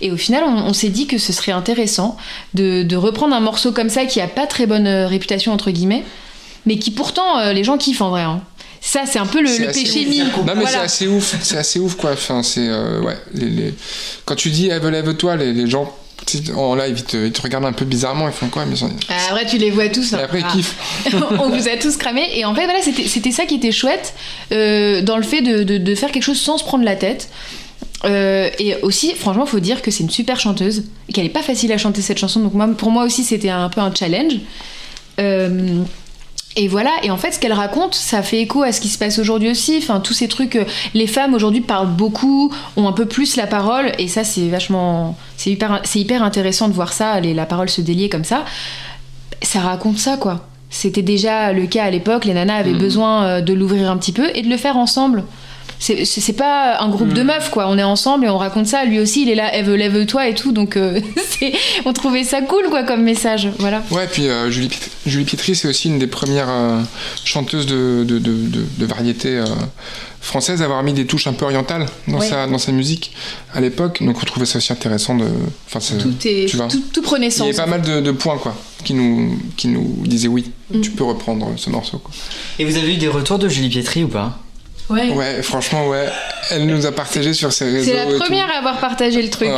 [0.00, 2.16] Et au final, on, on s'est dit que ce serait intéressant
[2.54, 6.04] de, de reprendre un morceau comme ça qui a pas très bonne réputation entre guillemets,
[6.66, 8.22] mais qui pourtant euh, les gens kiffent en vrai.
[8.22, 8.40] hein.
[8.80, 10.26] Ça, c'est un peu le, le péché mignon.
[10.46, 12.12] Non mais c'est assez ouf, c'est assez ouf quoi.
[12.12, 13.16] Enfin c'est euh, ouais.
[13.34, 13.74] Les, les-
[14.24, 15.94] Quand tu dis Eve lève-toi, les, les gens
[16.56, 18.90] en live ils te, ils te regardent un peu bizarrement, ils font quoi mais sont-
[19.08, 20.12] Ah, Après, tu les vois tous.
[20.12, 20.20] Et hein.
[20.24, 20.52] après ils Ah.
[20.52, 20.76] kiffent.
[21.40, 22.22] on vous a tous cramé.
[22.34, 24.14] Et en fait, voilà, c'était c'était ça qui était chouette
[24.52, 27.28] euh, dans le fait de, de- de faire quelque chose sans se prendre la tête.
[28.06, 31.42] Euh, et aussi, franchement, faut dire que c'est une super chanteuse et qu'elle est pas
[31.42, 32.40] facile à chanter cette chanson.
[32.40, 34.34] Donc, moi, pour moi aussi, c'était un peu un challenge.
[35.18, 35.82] Euh,
[36.56, 38.98] et voilà, et en fait, ce qu'elle raconte, ça fait écho à ce qui se
[38.98, 39.78] passe aujourd'hui aussi.
[39.78, 43.46] Enfin, tous ces trucs, euh, les femmes aujourd'hui parlent beaucoup, ont un peu plus la
[43.46, 45.16] parole, et ça, c'est vachement.
[45.36, 48.44] C'est hyper, c'est hyper intéressant de voir ça, les, la parole se délier comme ça.
[49.42, 50.46] Ça raconte ça, quoi.
[50.70, 52.78] C'était déjà le cas à l'époque, les nanas avaient Mhm.
[52.78, 55.24] besoin euh, de l'ouvrir un petit peu et de le faire ensemble.
[55.82, 57.66] C'est pas un groupe de meufs, quoi.
[57.68, 58.84] On est ensemble et on raconte ça.
[58.84, 60.52] Lui aussi, il est là, Eve, lève-toi et tout.
[60.52, 61.00] Donc, euh,
[61.86, 63.48] on trouvait ça cool, quoi, comme message.
[63.58, 63.82] Voilà.
[63.90, 66.80] Ouais, puis euh, Julie, Piet- Julie Pietri, c'est aussi une des premières euh,
[67.24, 69.46] chanteuses de, de, de, de, de variété euh,
[70.20, 72.28] française à avoir mis des touches un peu orientales dans, Ouais.
[72.28, 73.12] sa, dans sa musique
[73.54, 74.02] à l'époque.
[74.02, 75.24] Donc on trouvait ça aussi intéressant de.
[75.66, 76.68] Enfin, Tout, est, tu vois.
[76.68, 77.48] tout, tout prenait Il y sens.
[77.48, 78.54] avait pas mal de, de points quoi,
[78.84, 80.82] qui nous, qui nous disaient oui, Mm.
[80.82, 81.98] tu peux reprendre ce morceau.
[81.98, 82.12] Quoi.
[82.60, 84.38] Et vous avez eu des retours de Julie Pietri ou pas?
[84.90, 85.10] Ouais.
[85.10, 86.06] Ouais, franchement, ouais.
[86.50, 87.90] Elle nous a partagé sur ses réseaux.
[87.90, 89.48] C'est la première à avoir partagé le truc.
[89.48, 89.54] Ouais,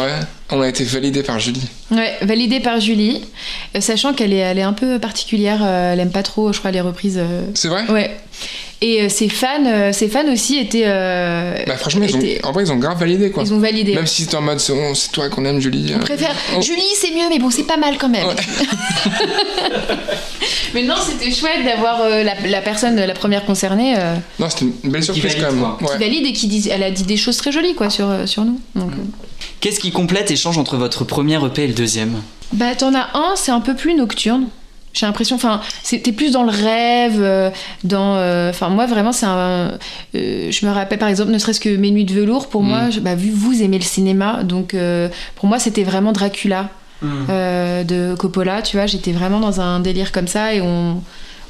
[0.51, 1.67] On a été validé par Julie.
[1.91, 3.23] Ouais, validé par Julie,
[3.75, 6.59] euh, sachant qu'elle est, elle est un peu particulière, euh, elle aime pas trop, je
[6.59, 7.19] crois, les reprises.
[7.19, 7.85] euh, C'est vrai?
[7.89, 8.11] Ouais.
[8.85, 10.83] Et ses fans, ses fans aussi étaient.
[10.87, 13.45] euh, Bah franchement, ils ont, étaient- en vrai, ils ont grave validé quoi.
[13.47, 13.95] ils ont validé.
[13.95, 14.73] Même si c'était en mode c'est
[15.13, 15.93] toi qu'on aime, Julie.
[15.95, 16.35] On euh, préfère.
[16.57, 18.27] on- Julie, c'est mieux, mais bon, c'est pas mal quand même.
[18.27, 18.35] Ouais.
[20.75, 24.67] mais non, c'était chouette d'avoir euh, la, la personne, la première concernée, euh, Non, c'était
[24.85, 25.61] une belle surprise valide, quand même.
[25.61, 25.77] quoi.
[25.79, 25.99] qui Ouais.
[25.99, 28.45] valide et qui dit, elle a dit des choses très jolies quoi sur, euh, sur
[28.45, 28.61] nous.
[28.75, 28.97] Donc, euh.
[29.61, 32.21] Qu'est-ce qui complète et change entre votre premier EP et le deuxième?
[32.53, 34.47] Bah, t'en as un, c'est un peu plus nocturne.
[34.95, 37.51] J'ai l'impression, enfin, t'es plus dans le rêve,
[37.83, 38.17] dans.
[38.17, 39.79] euh, Enfin, moi, vraiment, c'est un.
[40.15, 42.67] euh, je me rappelle, par exemple, ne serait-ce que Mes Nuits de velours, pour Mm.
[42.69, 46.69] moi, je- bah, vu vous aimez le cinéma, donc euh, pour moi, c'était vraiment Dracula
[47.31, 51.03] euh, de Coppola, tu vois, j'étais vraiment dans un délire comme ça et on.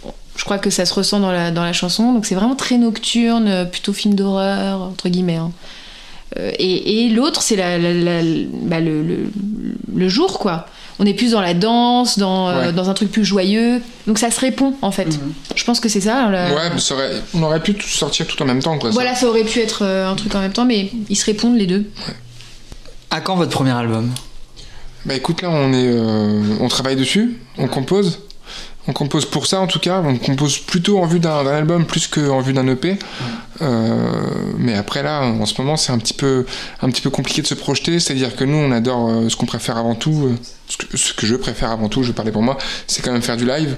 [0.05, 2.57] on- Je crois que ça se ressent dans la, dans la chanson, donc c'est vraiment
[2.57, 5.37] très nocturne, plutôt film d'horreur, entre guillemets.
[5.37, 5.53] hein.
[6.39, 8.23] Euh, et et l'autre, c'est la, la- la-
[8.63, 9.27] bah, le, le-
[9.95, 10.67] le jour, quoi.
[10.99, 13.83] On est plus dans la danse, dans, euh, dans un truc plus joyeux.
[14.07, 15.19] Donc ça se répond, en fait.
[15.57, 16.31] Je pense que c'est ça.
[16.31, 18.91] la- Ouais, mais ça aurait- on aurait pu tout sortir tout en même temps quoi.
[18.91, 18.95] ça.
[18.95, 21.57] Voilà, ça aurait pu être euh, un truc en même temps, mais ils se répondent
[21.59, 21.91] les deux.
[23.11, 24.11] À quand votre premier album?
[25.05, 28.21] Bah écoute, là on est, euh, on travaille dessus, on compose.
[28.89, 32.09] On compose pour ça en tout cas, on compose plutôt en vue d'un album plus
[32.09, 32.99] qu'en vue d'un EP.
[33.61, 34.11] Euh,
[34.59, 36.45] mais après là, en ce moment, c'est un petit peu,
[36.81, 38.01] un petit peu compliqué de se projeter.
[38.01, 41.13] C'est-à-dire que nous, on adore euh, ce qu'on préfère avant tout, euh, ce, que, ce
[41.13, 43.47] que je préfère avant tout, je vais parler pour moi, c'est quand même faire du
[43.47, 43.77] live.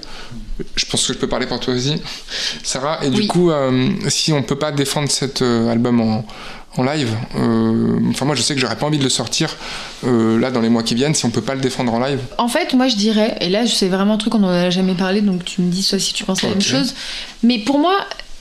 [0.76, 2.00] Je pense que je peux parler pour toi aussi,
[2.62, 3.04] Sarah.
[3.04, 3.50] Et du coup,
[4.06, 6.24] si on peut pas défendre cet album en,
[6.76, 9.54] en live, euh, enfin moi je sais que j'aurais pas envie de le sortir
[10.04, 12.18] euh, là dans les mois qui viennent si on peut pas le défendre en live.
[12.38, 14.94] En fait, moi je dirais, et là c'est vraiment un truc qu'on n'en a jamais
[14.94, 16.94] parlé, donc tu me dis soit si tu penses la même chose.
[17.44, 17.94] Mais pour moi,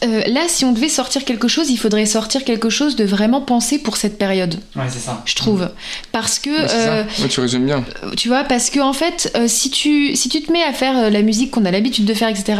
[0.03, 3.39] euh, là si on devait sortir quelque chose, il faudrait sortir quelque chose de vraiment
[3.41, 5.21] pensé pour cette période, Ouais, c'est ça.
[5.25, 5.69] je trouve.
[6.11, 7.21] Parce que, Ouais, c'est euh, ça.
[7.21, 7.83] Ouais, tu résumes bien.
[8.17, 10.97] tu vois, parce que en fait, euh, si, tu, si tu te mets à faire
[10.97, 12.55] euh, la musique qu'on a l'habitude de faire, etc.,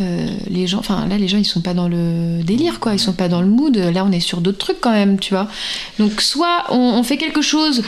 [0.00, 2.98] euh, les gens, enfin là, les gens ils sont pas dans le délire, quoi, ils
[2.98, 3.76] sont pas dans le mood.
[3.76, 5.48] Là, on est sur d'autres trucs quand même, tu vois.
[5.98, 7.82] Donc, soit on, on fait quelque chose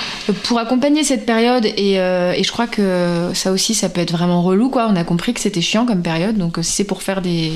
[0.44, 4.12] pour accompagner cette période, et, euh, et je crois que ça aussi, ça peut être
[4.12, 4.88] vraiment relou, quoi.
[4.90, 7.52] On a compris que c'était chiant comme période, donc euh, si c'est pour faire des.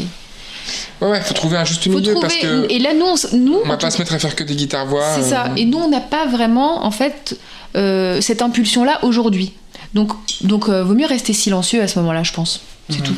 [1.01, 2.21] Ouais, ouais, faut trouver un juste milieu trouver.
[2.21, 4.45] parce que Et là, nous, on, nous, on va pas se mettre à faire que
[4.45, 5.05] des guitares-voix.
[5.15, 5.51] C'est euh, ça.
[5.57, 7.39] Et nous, on n'a pas vraiment, en fait,
[7.77, 9.53] euh, cette impulsion-là aujourd'hui.
[9.95, 12.61] Donc, donc euh, vaut mieux rester silencieux à ce moment-là, je pense.
[12.91, 13.15] C'est tout.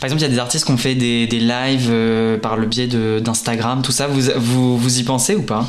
[0.00, 2.56] Par exemple, il y a des artistes qui ont fait des, des lives euh, par
[2.56, 4.06] le biais de- d'Instagram, tout ça.
[4.06, 5.66] Vous, vous, vous y pensez ou pas?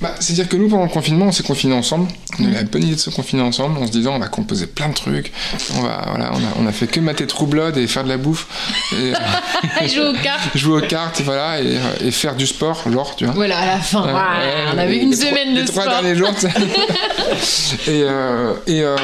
[0.00, 2.08] Bah, C'est-à-dire que nous, pendant le confinement, on s'est confinés ensemble.
[2.40, 4.26] On a eu la bonne idée de se confiner ensemble en se disant on va
[4.26, 5.32] composer plein de trucs.
[5.76, 8.08] On, va, voilà, on, a, on a fait que mater True Blood et faire de
[8.08, 8.46] la bouffe.
[8.92, 10.42] Et, euh, Jouer aux cartes.
[10.56, 13.34] jouer aux cartes voilà, et, et faire du sport, genre, tu vois.
[13.34, 14.02] Voilà, à la fin.
[14.04, 15.94] Ouais, ouais, on avait les- une les trois- semaine de les trois sport.
[16.02, 16.30] derniers jours.
[16.34, 17.90] tu sais.
[17.92, 18.96] et euh, et euh,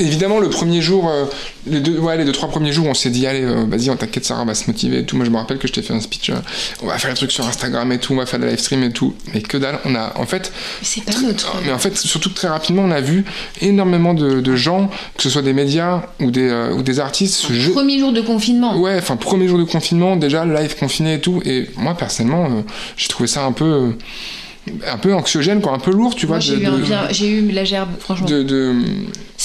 [0.00, 1.24] évidemment, le premier jour, euh,
[1.66, 3.96] les deux, ouais, les deux trois premiers jours, on s'est dit allez, euh, vas-y, on
[3.96, 5.16] t'inquiète, Sarah, on va se motiver et tout.
[5.16, 6.30] Moi, je me rappelle que je t'ai fait un speech.
[6.30, 6.34] euh,
[6.82, 8.82] on va faire des trucs sur Instagram et tout, on va faire des live streams
[8.82, 9.14] et tout.
[9.34, 10.52] Mais que dalle, on a en fait.
[10.80, 11.54] Mais c'est pas notre.
[11.64, 13.24] Mais en fait, surtout que très rapidement, on a vu
[13.60, 17.98] énormément de, de gens, que ce soit des médias ou des, ou des artistes, Premier
[17.98, 18.76] jour de confinement.
[18.78, 21.40] Ouais, enfin, premier jour de confinement, déjà, live confiné et tout.
[21.44, 22.48] Et moi, personnellement,
[22.96, 23.92] j'ai trouvé ça un peu.
[24.86, 26.38] un peu anxiogène, quoi, un peu lourd, tu vois.
[26.38, 28.26] J'ai de- eu, un de- bien- j'ai eu la gerbe, franchement.
[28.28, 28.74] de, de-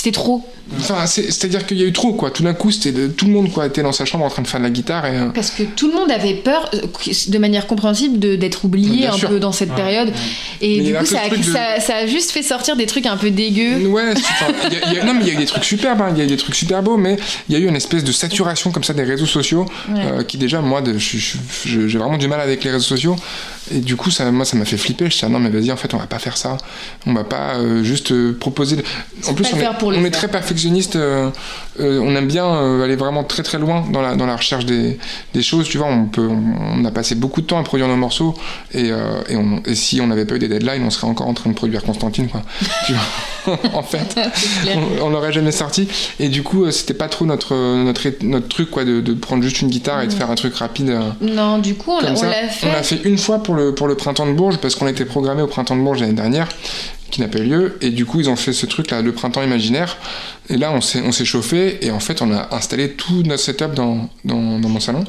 [0.06, 0.44] C'était trop.
[0.80, 2.30] Enfin, c'est- c'est-à-dire qu'il y a eu trop, quoi.
[2.30, 4.44] Tout d'un coup, c'était de- tout le monde, quoi, était dans sa chambre en train
[4.44, 5.18] de faire de la guitare et.
[5.18, 6.82] euh, Parce que tout le monde avait peur, euh,
[7.28, 9.30] de manière compréhensible, d'être oublié un sûr.
[9.30, 10.12] peu dans cette période.
[10.62, 13.18] Et Mais du coup, ça de- ça- ça a juste fait sortir des trucs un
[13.18, 13.88] peu dégueux.
[13.88, 16.02] Ouais, y a- il y a- non, mais il y a eu des trucs superbes,
[16.02, 17.18] hein, il y a eu des trucs super beaux, mais
[17.50, 20.02] il y a eu une espèce de saturation comme ça des réseaux sociaux, Ouais.
[20.06, 20.84] euh, qui déjà, moi,
[21.66, 23.16] j'ai vraiment du mal avec les réseaux sociaux,
[23.72, 25.06] et du coup, ça, moi, ça m'a fait flipper.
[25.06, 26.58] Je suis non, mais vas-y, en fait, on va pas faire ça,
[27.06, 28.76] on va pas euh, juste euh, proposer.
[28.78, 28.84] de-
[29.28, 31.30] En plus, on, est, on très perfectionniste, euh,
[31.80, 34.66] euh, on aime bien euh, aller vraiment très très loin dans la, dans la recherche
[34.66, 34.98] des,
[35.34, 37.88] des choses, tu vois, on, peut, on, on a passé beaucoup de temps à produire
[37.88, 38.34] nos morceaux,
[38.74, 41.28] et, euh, et, on- et si on n'avait pas eu des deadlines, on serait encore
[41.28, 42.42] en train de produire Constantine, quoi.
[42.86, 44.20] tu vois, en fait
[45.02, 45.88] on, l'aurait jamais sorti.
[46.20, 47.54] Et du coup c'était pas trop notre
[47.84, 50.56] notre notre truc quoi de, de prendre juste une guitare et de faire un truc
[50.56, 52.66] rapide Non, du coup, on, l'a fait.
[52.68, 53.02] on l'a fait.
[53.04, 55.76] une fois pour le pour le printemps de Bourges parce qu'on était programmé au printemps
[55.76, 56.48] de Bourges l'année dernière
[57.16, 57.78] qui n'a pas eu lieu.
[57.82, 59.98] Et du coup ils ont fait ce truc là le printemps imaginaire.
[60.50, 61.86] Et là on s'est chauffé.
[61.86, 65.06] Et en fait on a installé tout notre setup dans mon salon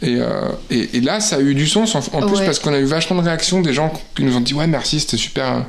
[0.00, 2.44] Et, euh, et, et là, ça a eu du sens en, en plus Ouais.
[2.46, 5.00] parce qu'on a eu vachement de réactions des gens qui nous ont dit ouais merci,
[5.00, 5.44] c'était super.
[5.46, 5.60] euh,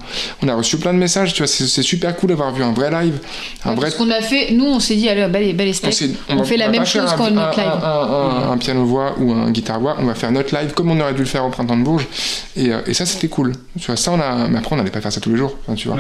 [0.43, 2.91] On a reçu plein de messages, tu vois, c'est super cool d'avoir vu un vrai
[2.91, 3.19] live,
[3.65, 5.73] un vrai Ce qu'on a fait, nous, on s'est dit, allez, les, bah, les
[6.29, 7.67] on, on, va- fait la même chose qu'en notre live.
[7.67, 10.73] un- un- un- un piano voix ou un guitare voix, on va faire notre live
[10.73, 12.05] comme on aurait dû le faire au printemps de Bourges.
[12.55, 13.53] Et, euh, et ça c'était cool.
[13.79, 14.47] Tu vois, ça on a.
[14.47, 15.97] Mais après on n'allait pas faire ça tous les jours, tu vois.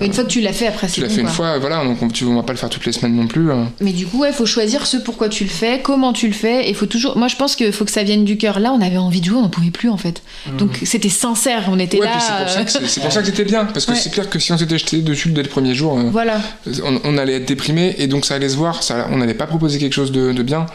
[0.00, 2.02] Une fois que tu l'as fait, après, c'est Tu l'as fait une fois, voilà, donc
[2.02, 3.52] on, tu, on va pas le faire toutes les semaines non plus.
[3.52, 3.68] hein.
[3.80, 6.68] Mais du coup, ouais, faut choisir ce pourquoi tu le fais, comment tu le fais,
[6.68, 7.16] et faut toujours.
[7.16, 8.58] Moi, je pense qu'il faut que ça vienne du cœur.
[8.60, 10.22] Là, on avait envie de jouer, on n'en pouvait plus en fait.
[10.58, 12.18] Donc c'était sincère, on était Ouais, là.
[12.18, 13.98] c'est pour, ça euh, que c'était bien, parce que Ouais.
[13.98, 16.40] c'est clair que si on s'était jeté dessus dès le premier jour, euh, Voilà.
[16.84, 19.46] on, on allait être déprimé et donc ça allait se voir, ça, on n'allait pas
[19.46, 20.66] proposer quelque chose de, de bien,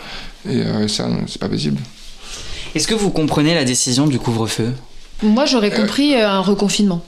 [0.48, 1.80] et euh, ça c'est pas possible.
[2.76, 4.72] Est-ce que vous comprenez la décision du couvre-feu?
[5.24, 7.04] Moi, j'aurais compris euh, un reconfinement.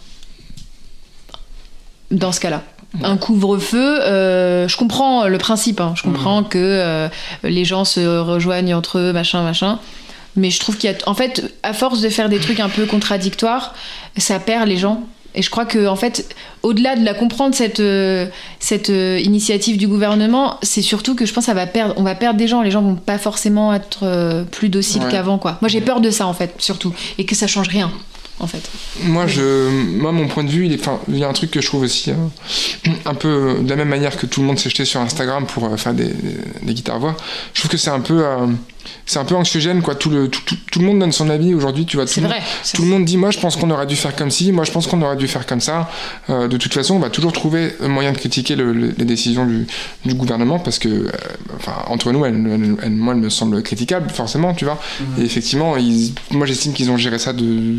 [2.10, 2.64] Dans ce cas-là.
[3.04, 5.94] Un couvre-feu, euh, je comprends le principe, hein.
[5.96, 7.08] je comprends que euh,
[7.44, 9.80] les gens se rejoignent entre eux, machin, machin.
[10.36, 10.98] Mais je trouve qu'il y a.
[11.08, 13.74] En fait, à force de faire des trucs un peu contradictoires,
[14.18, 15.04] ça perd les gens.
[15.36, 18.28] Et je crois que, en fait, au-delà de la comprendre, cette, euh,
[18.60, 22.38] cette initiative du gouvernement, c'est surtout que je pense ça va perdre, on va perdre
[22.38, 22.62] des gens.
[22.62, 25.12] Les gens vont pas forcément être plus dociles Ouais.
[25.12, 25.58] qu'avant, quoi.
[25.62, 26.94] Moi, j'ai peur de ça, en fait, surtout.
[27.18, 27.90] Et que ça change rien,
[28.40, 28.62] en fait.
[29.04, 31.52] Moi, je, moi, mon point de vue, il, est, enfin, il y a un truc
[31.52, 32.16] que je trouve aussi euh,
[33.06, 35.66] un peu de la même manière que tout le monde s'est jeté sur Instagram pour
[35.66, 37.16] euh, faire des, des, des guitares voix.
[37.54, 38.48] Je trouve que c'est un peu, euh,
[39.06, 39.96] c'est un peu anxiogène, quoi.
[39.96, 41.86] Tout le, tout, tout- tout le monde donne son avis aujourd'hui.
[41.86, 42.38] Tu vois, tout C'est le vrai.
[42.40, 44.64] monde- Tout le monde dit, moi je pense qu'on aurait dû faire comme ci, moi
[44.64, 45.90] je pense qu'on aurait dû faire comme ça.
[46.30, 49.06] Euh, de toute façon, on va toujours trouver un moyen de critiquer le- le- les
[49.06, 49.68] décisions du,
[50.06, 51.10] du gouvernement parce que, euh,
[51.58, 54.80] enfin, entre nous, elle, elle- elle- moi, elle me semble critiquable, forcément, tu vois.
[55.20, 57.76] Et effectivement, ils- moi j'estime qu'ils ont géré ça de.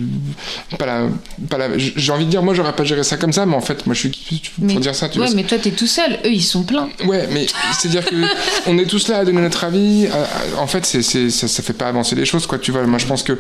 [0.79, 1.03] Pas la,
[1.49, 3.61] pas la- J'ai envie de dire, moi j'aurais pas géré ça comme ça, mais en
[3.61, 5.35] fait, moi je suis pour Mais- dire ça, tu ouais, vois.
[5.35, 6.19] mais toi, t'es tout seul.
[6.25, 6.89] Eux, ils sont pleins.
[7.07, 7.47] Ouais, mais
[7.79, 8.15] c'est-à-dire que
[8.67, 10.07] on est tous là à donner notre avis.
[10.07, 12.59] à- à- En fait, c'est, c'est, ça, ça fait pas avancer les choses, quoi.
[12.59, 13.39] Tu vois, moi, je pense que,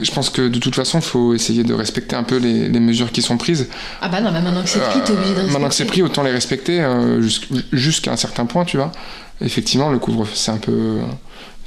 [0.00, 3.12] je pense que de toute façon, faut essayer de respecter un peu les, les mesures
[3.12, 3.68] qui sont prises.
[4.00, 5.52] Ah bah non, mais maintenant que c'est pris, t'es obligé de Euh, respecter.
[5.52, 8.92] Maintenant que c'est pris, autant les respecter euh, jusqu'- jusqu'à un certain point, tu vois.
[9.44, 10.98] Effectivement, le couvre-feu, c'est un peu.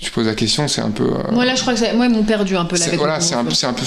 [0.02, 1.04] Tu poses la question, c'est un peu.
[1.04, 1.94] euh, Moi, là, je crois que ça...
[1.94, 3.56] moi, ils m'ont perdu un peu là voilà, c'est un, peu- couvre-feu.
[3.60, 3.84] c'est un peu.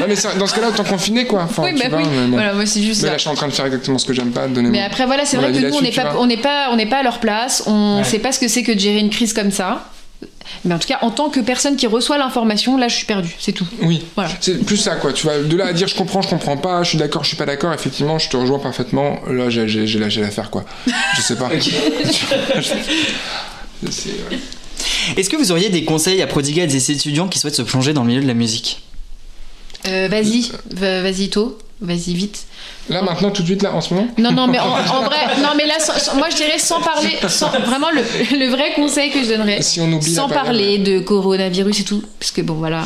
[0.00, 1.42] non, mais c'est- dans ce cas-là, autant confiner, quoi.
[1.42, 2.04] Enfin, Oui, bah vois, oui.
[2.08, 2.32] mais bon.
[2.34, 3.12] Voilà, moi, c'est juste Mais ça.
[3.12, 4.86] là, je suis en train de faire exactement ce que j'aime pas, donner Mais mon-
[4.86, 6.98] après, voilà, c'est vrai que nous, on n'est pas, on n'est pas, on n'est pas
[6.98, 7.64] à leur place.
[7.66, 8.04] On Ouais.
[8.04, 9.90] sait pas ce que c'est que de gérer une crise comme ça.
[10.64, 13.36] Mais en tout cas, en tant que personne qui reçoit l'information, là, je suis perdue.
[13.38, 13.66] C'est tout.
[13.82, 14.30] Oui, Voilà.
[14.40, 15.12] c'est plus ça quoi.
[15.12, 17.28] Tu vois, de là à dire je comprends, je comprends pas, je suis d'accord, je
[17.28, 17.72] suis pas d'accord.
[17.72, 19.20] Effectivement, je te rejoins parfaitement.
[19.28, 20.64] Là, j'ai- j'ai j'ai lâché l'affaire quoi.
[21.16, 21.50] Je sais pas.
[23.90, 24.38] C'est- ouais.
[25.16, 27.92] Est-ce que vous auriez des conseils à prodiguer à des étudiants qui souhaitent se plonger
[27.92, 28.82] dans le milieu de la musique?
[29.86, 31.58] Euh, vas-y, va- vas-y, tôt.
[31.80, 32.46] Vas-y, vite.
[32.88, 34.08] Là maintenant, tout de suite là, en ce moment?
[34.18, 37.16] Non, non, mais en, en vrai, non, mais là, sans- moi, je dirais sans parler,
[37.28, 38.02] sans, vraiment le,
[38.36, 42.02] le vrai conseil que je donnerais, Si on oublie sans parler de coronavirus et tout,
[42.18, 42.84] parce que bon, voilà.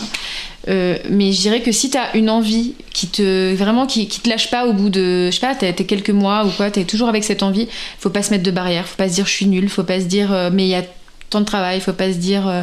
[0.68, 4.28] Euh, mais je dirais que si t'as une envie qui te vraiment qui, qui te
[4.28, 7.08] lâche pas au bout de je sais pas t'es quelques mois ou quoi t'es toujours
[7.08, 7.66] avec cette envie
[7.98, 9.98] faut pas se mettre de barrière faut pas se dire je suis nul faut pas
[9.98, 10.84] se dire euh, mais il y a
[11.30, 12.62] tant de travail faut pas se dire euh,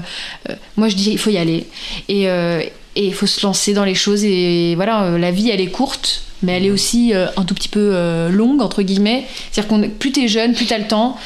[0.78, 1.68] moi je dis il faut y aller
[2.08, 2.30] et
[2.96, 5.72] et il faut se lancer dans les choses et voilà euh, la vie elle est
[5.72, 9.26] courte mais elle est aussi euh, un tout petit peu euh, longue entre guillemets.
[9.52, 11.18] C'est à dire qu'on plus t'es jeune plus t'as le temps.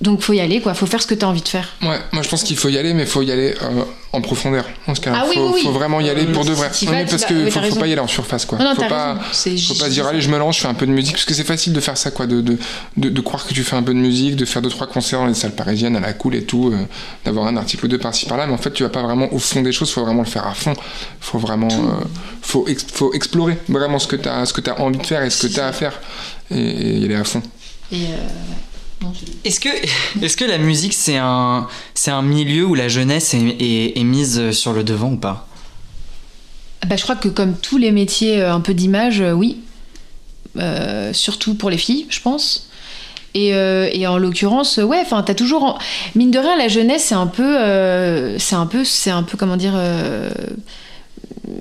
[0.00, 0.74] Donc faut y aller quoi.
[0.74, 1.68] Faut faire ce que t'as envie de faire.
[1.82, 4.20] Ouais, moi je pense qu'il faut y aller, mais il faut y aller euh, en
[4.20, 4.64] profondeur.
[4.88, 5.60] En ce cas, Ah faut, oui, oui.
[5.62, 6.70] faut vraiment y aller pour de vrai.
[6.72, 8.58] Si Non, mais parce que faut, faut pas y aller en surface quoi.
[8.58, 9.18] non non faut pas.
[9.32, 11.12] Faut pas dire allez je me lance, je fais un peu de musique.
[11.14, 12.58] Parce que c'est facile de faire ça quoi, de, de,
[12.96, 15.20] de, de croire que tu fais un peu de musique, de faire deux trois concerts
[15.20, 16.74] dans les salles parisiennes à la cool et tout,
[17.24, 19.38] d'avoir un article ou deux par-ci par-là, mais en fait tu vas pas vraiment au
[19.38, 20.74] fond des choses, faut vraiment le faire à fond,
[21.20, 21.68] faut vraiment,
[22.42, 25.30] faut, ex- faut explorer vraiment ce que t'as, ce que t'as envie de faire et
[25.30, 26.00] ce que t'as à faire
[26.50, 27.42] et, et y aller à fond.
[27.92, 29.12] et euh, ouais.
[29.44, 29.68] Est-ce que,
[30.24, 34.04] est que la musique c'est un, c'est un milieu où la jeunesse est, est- est
[34.04, 35.46] mise sur le devant ou pas?
[36.86, 39.58] Bah, je crois que comme tous les métiers euh, un peu d'image, euh, oui.
[40.58, 42.68] Euh, surtout pour les filles, je pense.
[43.34, 45.78] Et, euh, et en l'occurrence, ouais, enfin, t'as toujours, en-
[46.14, 49.38] mine de rien, la jeunesse, c'est un peu, euh, c'est un peu, c'est un peu,
[49.38, 50.28] comment dire, euh,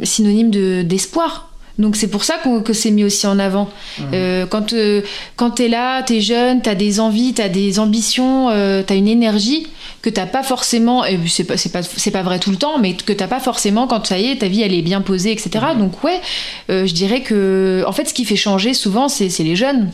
[0.03, 1.50] synonyme de d'espoir.
[1.81, 3.67] Donc c'est pour ça que c'est mis aussi en avant.
[4.13, 5.01] Euh, quand euh,
[5.35, 9.67] quand t'es là, t'es jeune, t'as des envies, t'as des ambitions, euh, t'as une énergie
[10.03, 11.03] que t'as pas forcément.
[11.05, 13.39] Et c'est pas c'est pas c'est pas vrai tout le temps, mais que t'as pas
[13.39, 15.65] forcément quand ça y est, ta vie elle est bien posée, etc.
[15.77, 16.21] Donc ouais,
[16.69, 19.91] euh, je dirais que en fait ce qui fait changer souvent c'est les jeunes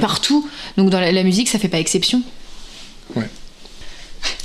[0.00, 0.48] partout.
[0.78, 2.22] Donc dans la, la musique ça fait pas exception.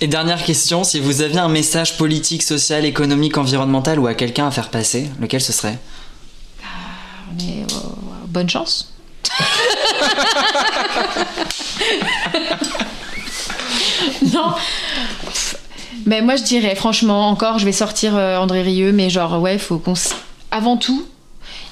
[0.01, 4.47] Et dernière question, si vous aviez un message politique, social, économique, environnemental ou à quelqu'un
[4.47, 5.77] à faire passer, lequel ce serait?
[7.37, 7.75] Mais euh,
[8.27, 8.91] bonne chance.
[14.33, 14.53] non.
[16.05, 19.57] Mais moi je dirais, franchement, encore, je vais sortir euh, André Rieu, mais genre, ouais,
[19.57, 19.93] faut qu'on.
[19.93, 20.15] s-
[20.49, 21.05] Avant tout,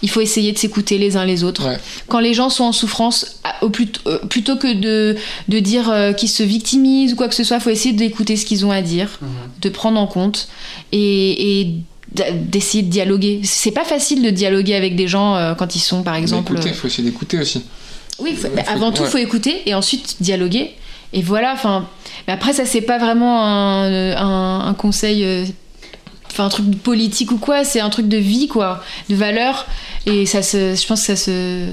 [0.02, 1.68] il faut essayer de s'écouter les uns les autres.
[1.68, 1.78] Ouais.
[2.08, 3.72] Quand les gens sont en souffrance, au
[4.08, 7.58] euh, plutôt que de, de dire euh, qu'ils se victimisent ou quoi que ce soit,
[7.58, 9.28] il faut essayer d'écouter ce qu'ils ont à dire, Mhm.
[9.62, 10.48] de prendre en compte
[10.92, 11.62] et.
[11.62, 11.74] et
[12.14, 13.42] d'essayer de dialoguer.
[13.44, 16.54] C'est pas facile de dialoguer avec des gens euh, quand ils sont par exemple.
[16.54, 17.64] Écoutez, euh, il faut essayer d'écouter aussi.
[18.20, 19.10] oui, faut- bah, faut- avant tout, ouais.
[19.10, 20.72] faut écouter et ensuite dialoguer.
[21.14, 21.88] Et voilà, enfin.
[22.28, 25.24] mais après, ça, c'est pas vraiment un, un- un conseil.
[25.24, 25.46] euh,
[26.32, 29.66] Enfin, un truc politique ou quoi, c'est un truc de vie, quoi, de valeur.
[30.06, 30.76] Et ça se.
[30.76, 31.66] Je pense que ça se.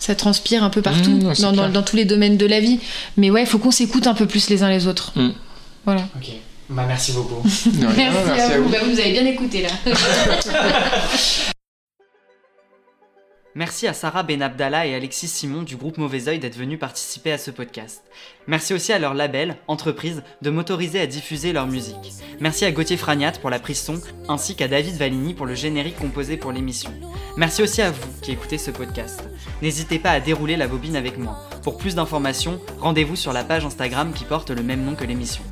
[0.00, 2.78] Ça transpire un peu partout, Mmh, c'est dans, dans- tous les domaines de la vie.
[3.16, 5.12] Mais ouais, il faut qu'on s'écoute un peu plus les uns les autres.
[5.16, 5.28] Mmh.
[5.86, 6.02] Voilà.
[6.16, 6.30] Ok.
[6.68, 7.42] Bah merci beaucoup.
[7.78, 8.68] Merci, à vous.
[8.70, 9.68] Bah, vous avez bien écouté là.
[13.56, 17.38] Merci à Sarah Benabdallah et Alexis Simon du groupe Mauvais Oeil d'être venus participer à
[17.38, 18.02] ce podcast.
[18.48, 22.12] Merci aussi à leur label, entreprise, de m'autoriser à diffuser leur musique.
[22.40, 25.98] Merci à Gauthier Fragnat pour la prise son, ainsi qu'à David Valigny pour le générique
[25.98, 26.90] composé pour l'émission.
[27.36, 29.22] Merci aussi à vous qui écoutez ce podcast.
[29.62, 31.38] N'hésitez pas à dérouler la bobine avec moi.
[31.64, 35.42] Pour plus d'informations, rendez-vous sur la page Instagram qui porte le même nom que l'émission.